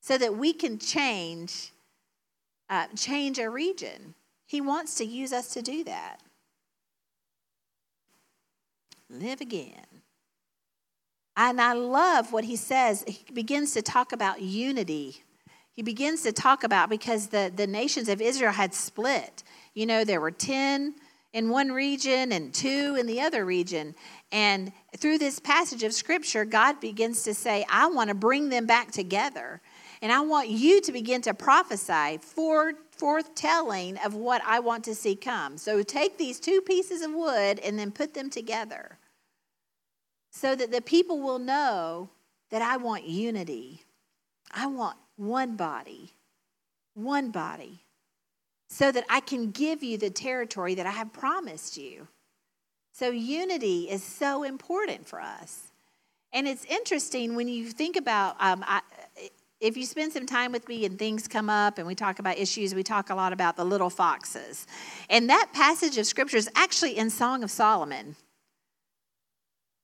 so 0.02 0.18
that 0.18 0.36
we 0.36 0.52
can 0.52 0.80
change, 0.80 1.72
uh, 2.72 2.88
change 2.96 3.38
a 3.38 3.52
region. 3.52 4.16
He 4.48 4.62
wants 4.62 4.96
to 4.96 5.06
use 5.06 5.32
us 5.32 5.54
to 5.54 5.62
do 5.62 5.84
that. 5.84 6.22
Live 9.10 9.42
again. 9.42 9.86
And 11.38 11.62
I 11.62 11.74
love 11.74 12.34
what 12.34 12.44
he 12.44 12.56
says. 12.56 13.04
He 13.08 13.32
begins 13.32 13.74
to 13.74 13.82
talk 13.82 14.12
about 14.12 14.42
unity. 14.42 15.24
He 15.72 15.84
begins 15.84 16.24
to 16.24 16.32
talk 16.32 16.64
about 16.64 16.90
because 16.90 17.28
the, 17.28 17.52
the 17.56 17.68
nations 17.68 18.10
of 18.10 18.20
Israel 18.20 18.52
had 18.52 18.74
split. 18.74 19.44
You 19.76 19.86
know, 19.86 20.04
there 20.04 20.20
were 20.20 20.32
10 20.32 20.96
in 21.34 21.50
one 21.50 21.72
region 21.72 22.32
and 22.32 22.52
two 22.52 22.96
in 23.00 23.06
the 23.06 23.22
other 23.22 23.46
region. 23.46 23.94
And 24.32 24.72
through 24.98 25.20
this 25.20 25.40
passage 25.40 25.84
of 25.84 25.94
scripture, 25.94 26.44
God 26.44 26.80
begins 26.80 27.22
to 27.24 27.36
say, 27.36 27.64
I 27.70 27.86
want 27.88 28.10
to 28.10 28.16
bring 28.16 28.50
them 28.50 28.66
back 28.66 28.92
together. 28.92 29.62
And 30.02 30.12
I 30.12 30.22
want 30.22 30.50
you 30.50 30.82
to 30.82 30.92
begin 30.92 31.22
to 31.24 31.36
prophesy 31.36 32.18
for 32.18 32.74
foretelling 32.98 33.98
of 34.00 34.16
what 34.16 34.42
I 34.44 34.60
want 34.60 34.84
to 34.86 34.96
see 34.96 35.16
come. 35.16 35.58
So 35.60 35.84
take 35.84 36.18
these 36.18 36.40
two 36.40 36.62
pieces 36.62 37.04
of 37.04 37.14
wood 37.14 37.60
and 37.60 37.78
then 37.78 37.92
put 37.92 38.16
them 38.16 38.32
together 38.32 38.97
so 40.38 40.56
that 40.56 40.72
the 40.72 40.82
people 40.82 41.20
will 41.20 41.40
know 41.40 42.10
that 42.52 42.62
I 42.62 42.78
want 42.78 43.06
unity. 43.06 43.82
I 44.52 44.68
want 44.68 44.96
one 45.16 45.56
body, 45.56 46.12
one 46.94 47.32
body, 47.32 47.84
so 48.70 48.92
that 48.92 49.04
I 49.10 49.20
can 49.20 49.50
give 49.50 49.82
you 49.82 49.98
the 49.98 50.12
territory 50.12 50.76
that 50.76 50.86
I 50.86 50.92
have 50.92 51.12
promised 51.12 51.76
you. 51.76 52.08
So, 52.94 53.10
unity 53.10 53.90
is 53.90 54.04
so 54.04 54.44
important 54.44 55.08
for 55.08 55.20
us. 55.22 55.72
And 56.34 56.48
it's 56.48 56.66
interesting 56.66 57.36
when 57.36 57.48
you 57.48 57.66
think 57.70 57.96
about, 57.96 58.36
um, 58.40 58.64
I, 58.68 58.82
if 59.60 59.76
you 59.76 59.86
spend 59.86 60.14
some 60.14 60.28
time 60.28 60.52
with 60.52 60.68
me 60.68 60.86
and 60.86 61.00
things 61.00 61.28
come 61.28 61.50
up 61.50 61.80
and 61.80 61.88
we 61.88 61.96
talk 61.96 62.20
about 62.20 62.38
issues, 62.38 62.76
we 62.76 62.84
talk 62.84 63.10
a 63.10 63.16
lot 63.16 63.34
about 63.34 63.56
the 63.56 63.66
little 63.66 63.90
foxes. 63.90 64.68
And 65.10 65.30
that 65.30 65.50
passage 65.54 65.98
of 65.98 66.06
scripture 66.06 66.38
is 66.38 66.50
actually 66.56 66.98
in 66.98 67.10
Song 67.10 67.44
of 67.44 67.50
Solomon. 67.50 68.16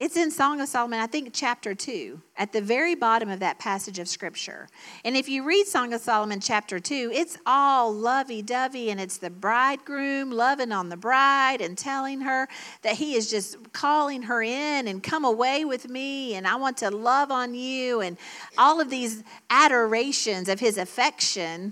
It's 0.03 0.17
in 0.17 0.31
Song 0.31 0.59
of 0.59 0.67
Solomon, 0.67 0.99
I 0.99 1.07
think 1.07 1.29
chapter 1.31 1.73
2, 1.73 2.21
at 2.35 2.51
the 2.51 2.59
very 2.59 2.93
bottom 2.93 3.29
of 3.29 3.39
that 3.39 3.57
passage 3.57 3.99
of 3.99 4.09
scripture. 4.09 4.67
And 5.05 5.15
if 5.15 5.29
you 5.29 5.45
read 5.45 5.65
Song 5.65 5.93
of 5.93 6.01
Solomon 6.01 6.41
chapter 6.41 6.77
2, 6.77 7.11
it's 7.13 7.37
all 7.45 7.93
lovey 7.93 8.41
dovey 8.41 8.91
and 8.91 8.99
it's 8.99 9.15
the 9.15 9.29
bridegroom 9.29 10.29
loving 10.29 10.73
on 10.73 10.89
the 10.89 10.97
bride 10.97 11.61
and 11.61 11.77
telling 11.77 12.19
her 12.19 12.49
that 12.81 12.95
he 12.95 13.15
is 13.15 13.31
just 13.31 13.71
calling 13.71 14.23
her 14.23 14.43
in 14.43 14.89
and 14.89 15.01
come 15.01 15.23
away 15.23 15.63
with 15.63 15.87
me 15.87 16.35
and 16.35 16.45
I 16.45 16.57
want 16.57 16.75
to 16.79 16.91
love 16.91 17.31
on 17.31 17.55
you 17.55 18.01
and 18.01 18.17
all 18.57 18.81
of 18.81 18.89
these 18.89 19.23
adorations 19.49 20.49
of 20.49 20.59
his 20.59 20.77
affection. 20.77 21.71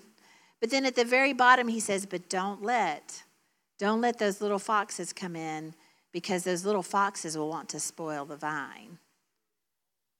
But 0.62 0.70
then 0.70 0.86
at 0.86 0.96
the 0.96 1.04
very 1.04 1.34
bottom, 1.34 1.67
he 1.67 1.82
says, 1.82 2.06
But 2.06 2.30
don't 2.30 2.63
let, 2.63 3.24
don't 3.78 4.00
let 4.00 4.20
those 4.20 4.39
little 4.39 4.58
foxes 4.58 5.12
come 5.12 5.36
in 5.36 5.74
because 6.12 6.43
those 6.43 6.65
little 6.65 6.84
foxes 6.84 7.38
will 7.38 7.50
want 7.50 7.69
to 7.69 7.80
spoil 7.80 8.26
the 8.26 8.36
vine. 8.36 8.97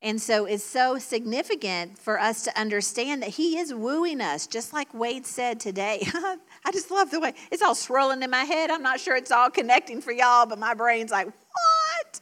And 0.04 0.20
so 0.20 0.46
it's 0.46 0.64
so 0.64 0.98
significant 0.98 2.00
for 2.00 2.20
us 2.20 2.44
to 2.46 2.60
understand 2.60 3.22
that 3.22 3.30
he 3.30 3.60
is 3.60 3.72
wooing 3.72 4.20
us, 4.20 4.48
just 4.48 4.74
like 4.74 4.92
Wade 4.96 5.28
said 5.28 5.60
today. 5.60 6.02
I 6.66 6.72
just 6.72 6.90
love 6.90 7.12
the 7.12 7.20
way 7.20 7.36
it's 7.52 7.62
all 7.62 7.76
swirling 7.76 8.24
in 8.24 8.32
my 8.32 8.44
head. 8.44 8.72
I'm 8.72 8.82
not 8.82 9.00
sure 9.00 9.16
it's 9.16 9.32
all 9.32 9.52
connecting 9.52 10.02
for 10.02 10.12
y'all, 10.12 10.48
but 10.48 10.58
my 10.58 10.74
brain's 10.74 11.12
like, 11.12 11.28
what? 11.28 12.22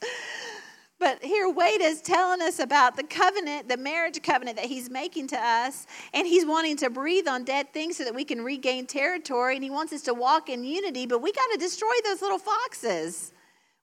But 0.99 1.23
here, 1.23 1.49
Wade 1.49 1.79
is 1.79 2.01
telling 2.01 2.41
us 2.41 2.59
about 2.59 2.97
the 2.97 3.03
covenant, 3.03 3.69
the 3.69 3.77
marriage 3.77 4.21
covenant 4.21 4.57
that 4.57 4.65
he's 4.65 4.89
making 4.89 5.27
to 5.27 5.37
us. 5.37 5.87
And 6.13 6.27
he's 6.27 6.45
wanting 6.45 6.75
to 6.77 6.89
breathe 6.89 7.29
on 7.29 7.45
dead 7.45 7.71
things 7.71 7.95
so 7.95 8.03
that 8.03 8.13
we 8.13 8.25
can 8.25 8.43
regain 8.43 8.85
territory. 8.85 9.55
And 9.55 9.63
he 9.63 9.69
wants 9.69 9.93
us 9.93 10.01
to 10.03 10.13
walk 10.13 10.49
in 10.49 10.65
unity, 10.65 11.05
but 11.05 11.21
we 11.21 11.31
got 11.31 11.47
to 11.53 11.57
destroy 11.57 11.93
those 12.03 12.21
little 12.21 12.39
foxes. 12.39 13.31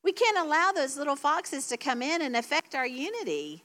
We 0.06 0.12
can't 0.12 0.38
allow 0.38 0.70
those 0.70 0.96
little 0.96 1.16
foxes 1.16 1.66
to 1.66 1.76
come 1.76 2.00
in 2.00 2.22
and 2.22 2.36
affect 2.36 2.76
our 2.76 2.86
unity. 2.86 3.64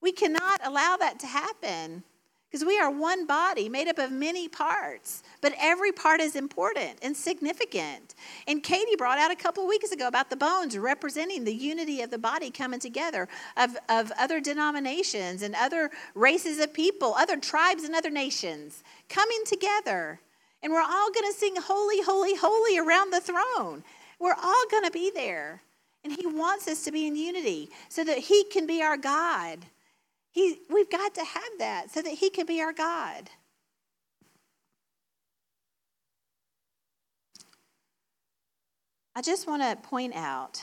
We 0.00 0.12
cannot 0.12 0.60
allow 0.64 0.96
that 0.96 1.18
to 1.18 1.26
happen 1.26 2.04
because 2.48 2.64
we 2.64 2.78
are 2.78 2.88
one 2.88 3.26
body 3.26 3.68
made 3.68 3.88
up 3.88 3.98
of 3.98 4.12
many 4.12 4.46
parts, 4.46 5.24
but 5.40 5.52
every 5.58 5.90
part 5.90 6.20
is 6.20 6.36
important 6.36 7.00
and 7.02 7.16
significant. 7.16 8.14
And 8.46 8.62
Katie 8.62 8.94
brought 8.96 9.18
out 9.18 9.32
a 9.32 9.34
couple 9.34 9.66
weeks 9.66 9.90
ago 9.90 10.06
about 10.06 10.30
the 10.30 10.36
bones 10.36 10.78
representing 10.78 11.42
the 11.42 11.52
unity 11.52 12.00
of 12.00 12.12
the 12.12 12.18
body 12.18 12.52
coming 12.52 12.78
together 12.78 13.26
of, 13.56 13.76
of 13.88 14.12
other 14.16 14.38
denominations 14.38 15.42
and 15.42 15.56
other 15.56 15.90
races 16.14 16.60
of 16.60 16.72
people, 16.72 17.12
other 17.14 17.36
tribes 17.36 17.82
and 17.82 17.96
other 17.96 18.10
nations 18.10 18.84
coming 19.08 19.42
together. 19.46 20.20
And 20.62 20.72
we're 20.72 20.80
all 20.80 21.10
going 21.10 21.32
to 21.32 21.36
sing 21.36 21.56
holy, 21.56 22.02
holy, 22.02 22.36
holy 22.36 22.78
around 22.78 23.12
the 23.12 23.20
throne. 23.20 23.82
We're 24.20 24.36
all 24.40 24.64
going 24.70 24.84
to 24.84 24.92
be 24.92 25.10
there. 25.12 25.60
And 26.04 26.12
He 26.12 26.26
wants 26.26 26.68
us 26.68 26.84
to 26.84 26.92
be 26.92 27.06
in 27.06 27.16
unity 27.16 27.70
so 27.88 28.04
that 28.04 28.18
He 28.18 28.44
can 28.44 28.66
be 28.66 28.82
our 28.82 28.96
God. 28.96 29.60
He, 30.30 30.58
we've 30.70 30.90
got 30.90 31.14
to 31.14 31.24
have 31.24 31.58
that 31.58 31.90
so 31.90 32.02
that 32.02 32.14
He 32.14 32.30
can 32.30 32.46
be 32.46 32.60
our 32.60 32.72
God. 32.72 33.30
I 39.14 39.20
just 39.20 39.46
want 39.46 39.62
to 39.62 39.76
point 39.88 40.14
out 40.16 40.62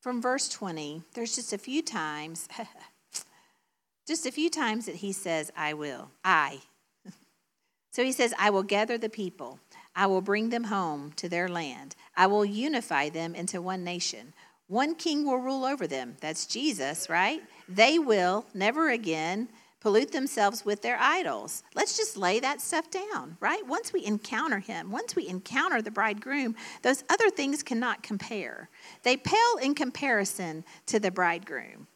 from 0.00 0.20
verse 0.20 0.48
20, 0.48 1.02
there's 1.14 1.34
just 1.34 1.52
a 1.52 1.58
few 1.58 1.82
times, 1.82 2.48
just 4.06 4.26
a 4.26 4.32
few 4.32 4.50
times 4.50 4.86
that 4.86 4.96
he 4.96 5.12
says, 5.12 5.50
I 5.56 5.74
will. 5.74 6.10
I. 6.24 6.60
So 7.90 8.04
he 8.04 8.12
says, 8.12 8.32
I 8.38 8.50
will 8.50 8.62
gather 8.62 8.96
the 8.96 9.08
people. 9.08 9.58
I 9.96 10.06
will 10.06 10.20
bring 10.20 10.50
them 10.50 10.64
home 10.64 11.12
to 11.16 11.28
their 11.28 11.48
land. 11.48 11.96
I 12.16 12.28
will 12.28 12.44
unify 12.44 13.08
them 13.08 13.34
into 13.34 13.60
one 13.60 13.82
nation. 13.82 14.34
One 14.68 14.94
king 14.94 15.26
will 15.26 15.38
rule 15.38 15.64
over 15.64 15.86
them. 15.86 16.16
That's 16.20 16.46
Jesus, 16.46 17.08
right? 17.08 17.42
They 17.68 17.98
will 17.98 18.46
never 18.54 18.90
again 18.90 19.48
pollute 19.80 20.12
themselves 20.12 20.64
with 20.64 20.82
their 20.82 20.98
idols. 21.00 21.62
Let's 21.74 21.96
just 21.96 22.16
lay 22.16 22.40
that 22.40 22.60
stuff 22.60 22.90
down, 22.90 23.36
right? 23.40 23.66
Once 23.66 23.92
we 23.92 24.04
encounter 24.04 24.58
him, 24.58 24.90
once 24.90 25.16
we 25.16 25.28
encounter 25.28 25.80
the 25.80 25.90
bridegroom, 25.90 26.56
those 26.82 27.04
other 27.08 27.30
things 27.30 27.62
cannot 27.62 28.02
compare. 28.02 28.68
They 29.04 29.16
pale 29.16 29.56
in 29.62 29.74
comparison 29.74 30.64
to 30.86 30.98
the 30.98 31.10
bridegroom. 31.10 31.86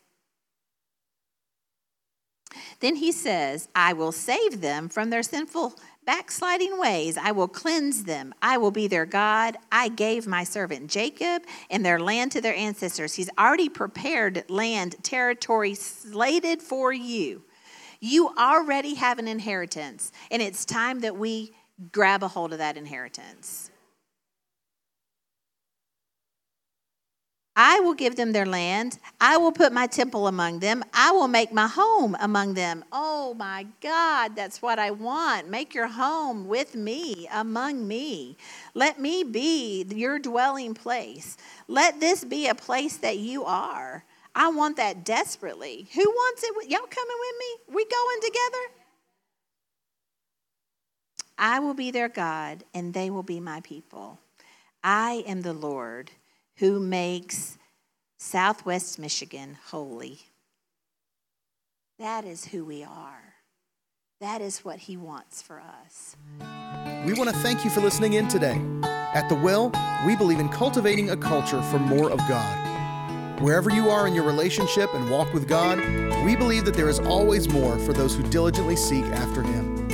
Then 2.81 2.97
he 2.97 3.13
says, 3.13 3.69
I 3.75 3.93
will 3.93 4.13
save 4.13 4.61
them 4.61 4.89
from 4.89 5.11
their 5.11 5.23
sinful 5.23 5.75
backsliding 6.05 6.79
ways. 6.79 7.17
I 7.17 7.33
will 7.33 7.49
cleanse 7.49 8.05
them. 8.05 8.35
I 8.43 8.59
will 8.59 8.71
be 8.71 8.87
their 8.87 9.07
God. 9.07 9.57
I 9.71 9.89
gave 9.89 10.27
my 10.27 10.45
servant 10.45 10.91
Jacob 10.91 11.43
and 11.71 11.85
their 11.85 11.99
land 11.99 12.33
to 12.33 12.41
their 12.41 12.55
ancestors. 12.55 13.15
He's 13.15 13.31
already 13.39 13.69
prepared 13.69 14.45
land, 14.49 14.97
territory 15.03 15.75
slated 15.75 16.63
for 16.63 16.93
you. 16.93 17.43
You 18.01 18.29
already 18.37 18.95
have 18.95 19.19
an 19.19 19.29
inheritance, 19.29 20.13
and 20.31 20.43
it's 20.43 20.65
time 20.65 21.01
that 21.01 21.17
we 21.17 21.53
grab 21.93 22.23
a 22.23 22.29
hold 22.29 22.53
of 22.53 22.59
that 22.59 22.77
inheritance. 22.77 23.72
I 27.55 27.81
will 27.81 27.93
give 27.93 28.17
them 28.17 28.33
their 28.33 28.47
land. 28.47 28.99
I 29.21 29.37
will 29.37 29.53
put 29.53 29.75
my 29.75 29.87
temple 29.87 30.27
among 30.27 30.61
them. 30.61 30.83
I 30.95 31.11
will 31.11 31.29
make 31.29 31.53
my 31.53 31.67
home 31.67 32.17
among 32.19 32.55
them. 32.55 32.83
Oh 32.91 33.35
my 33.35 33.67
God, 33.83 34.35
that's 34.35 34.63
what 34.63 34.79
I 34.79 34.91
want. 34.91 35.51
Make 35.51 35.75
your 35.75 35.89
home 35.89 36.49
with 36.49 36.75
me, 36.75 37.29
among 37.31 37.87
me. 37.87 38.39
Let 38.73 38.99
me 38.99 39.23
be 39.23 39.85
your 39.85 40.19
dwelling 40.19 40.73
place. 40.73 41.37
Let 41.69 42.01
this 42.01 42.25
be 42.25 42.47
a 42.47 42.55
place 42.55 42.97
that 42.99 43.19
you 43.19 43.45
are. 43.45 44.05
I 44.35 44.49
want 44.49 44.79
that 44.79 45.05
desperately. 45.05 45.89
Who 45.95 46.01
wants 46.01 46.43
it? 46.43 46.71
Y'all 46.71 46.81
coming 46.81 47.17
with 47.21 47.37
me? 47.39 47.75
We 47.75 47.85
going 47.85 48.21
together? 48.23 48.83
I 51.37 51.59
will 51.59 51.75
be 51.75 51.91
their 51.91 52.09
God, 52.09 52.65
and 52.73 52.95
they 52.95 53.11
will 53.11 53.23
be 53.23 53.41
my 53.41 53.61
people. 53.61 54.21
I 54.83 55.23
am 55.27 55.43
the 55.43 55.53
Lord 55.53 56.13
who 56.63 56.79
makes 56.79 57.59
Southwest 58.21 58.97
Michigan 58.97 59.59
holy. 59.71 60.21
That 61.99 62.25
is 62.25 62.45
who 62.45 62.65
we 62.65 62.85
are. 62.85 63.35
That 64.21 64.41
is 64.41 64.61
what 64.61 64.79
He 64.79 64.97
wants 64.97 65.43
for 65.43 65.61
us. 65.61 66.17
We 67.05 67.15
want 67.15 67.31
to 67.31 67.37
thank 67.39 67.65
you 67.65 67.71
for 67.71 67.81
listening 67.81 68.13
in 68.13 68.29
today. 68.29 68.61
At 68.85 69.29
The 69.29 69.35
Well, 69.35 69.73
we 70.07 70.15
believe 70.15 70.39
in 70.39 70.49
cultivating 70.51 71.11
a 71.11 71.17
culture 71.17 71.61
for 71.63 71.81
more 71.81 72.13
of 72.13 72.19
God. 72.29 73.41
Wherever 73.41 73.69
you 73.69 73.91
are 73.91 74.07
in 74.07 74.15
your 74.15 74.25
relationship 74.25 74.89
and 74.95 75.11
walk 75.11 75.35
with 75.35 75.49
God, 75.49 75.79
we 76.25 76.37
believe 76.37 76.65
that 76.67 76.75
there 76.75 76.89
is 76.89 77.01
always 77.01 77.49
more 77.49 77.77
for 77.81 77.93
those 77.93 78.15
who 78.15 78.23
diligently 78.31 78.77
seek 78.77 79.05
after 79.07 79.43
Him. 79.43 79.89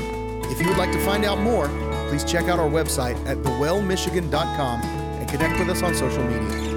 If 0.50 0.60
you 0.60 0.68
would 0.68 0.76
like 0.76 0.92
to 0.92 1.02
find 1.02 1.24
out 1.24 1.40
more, 1.40 1.68
please 2.10 2.24
check 2.24 2.44
out 2.48 2.58
our 2.58 2.68
website 2.68 3.16
at 3.26 3.38
thewellmichigan.com 3.38 4.97
connect 5.28 5.58
with 5.58 5.68
us 5.68 5.82
on 5.82 5.94
social 5.94 6.24
media. 6.24 6.67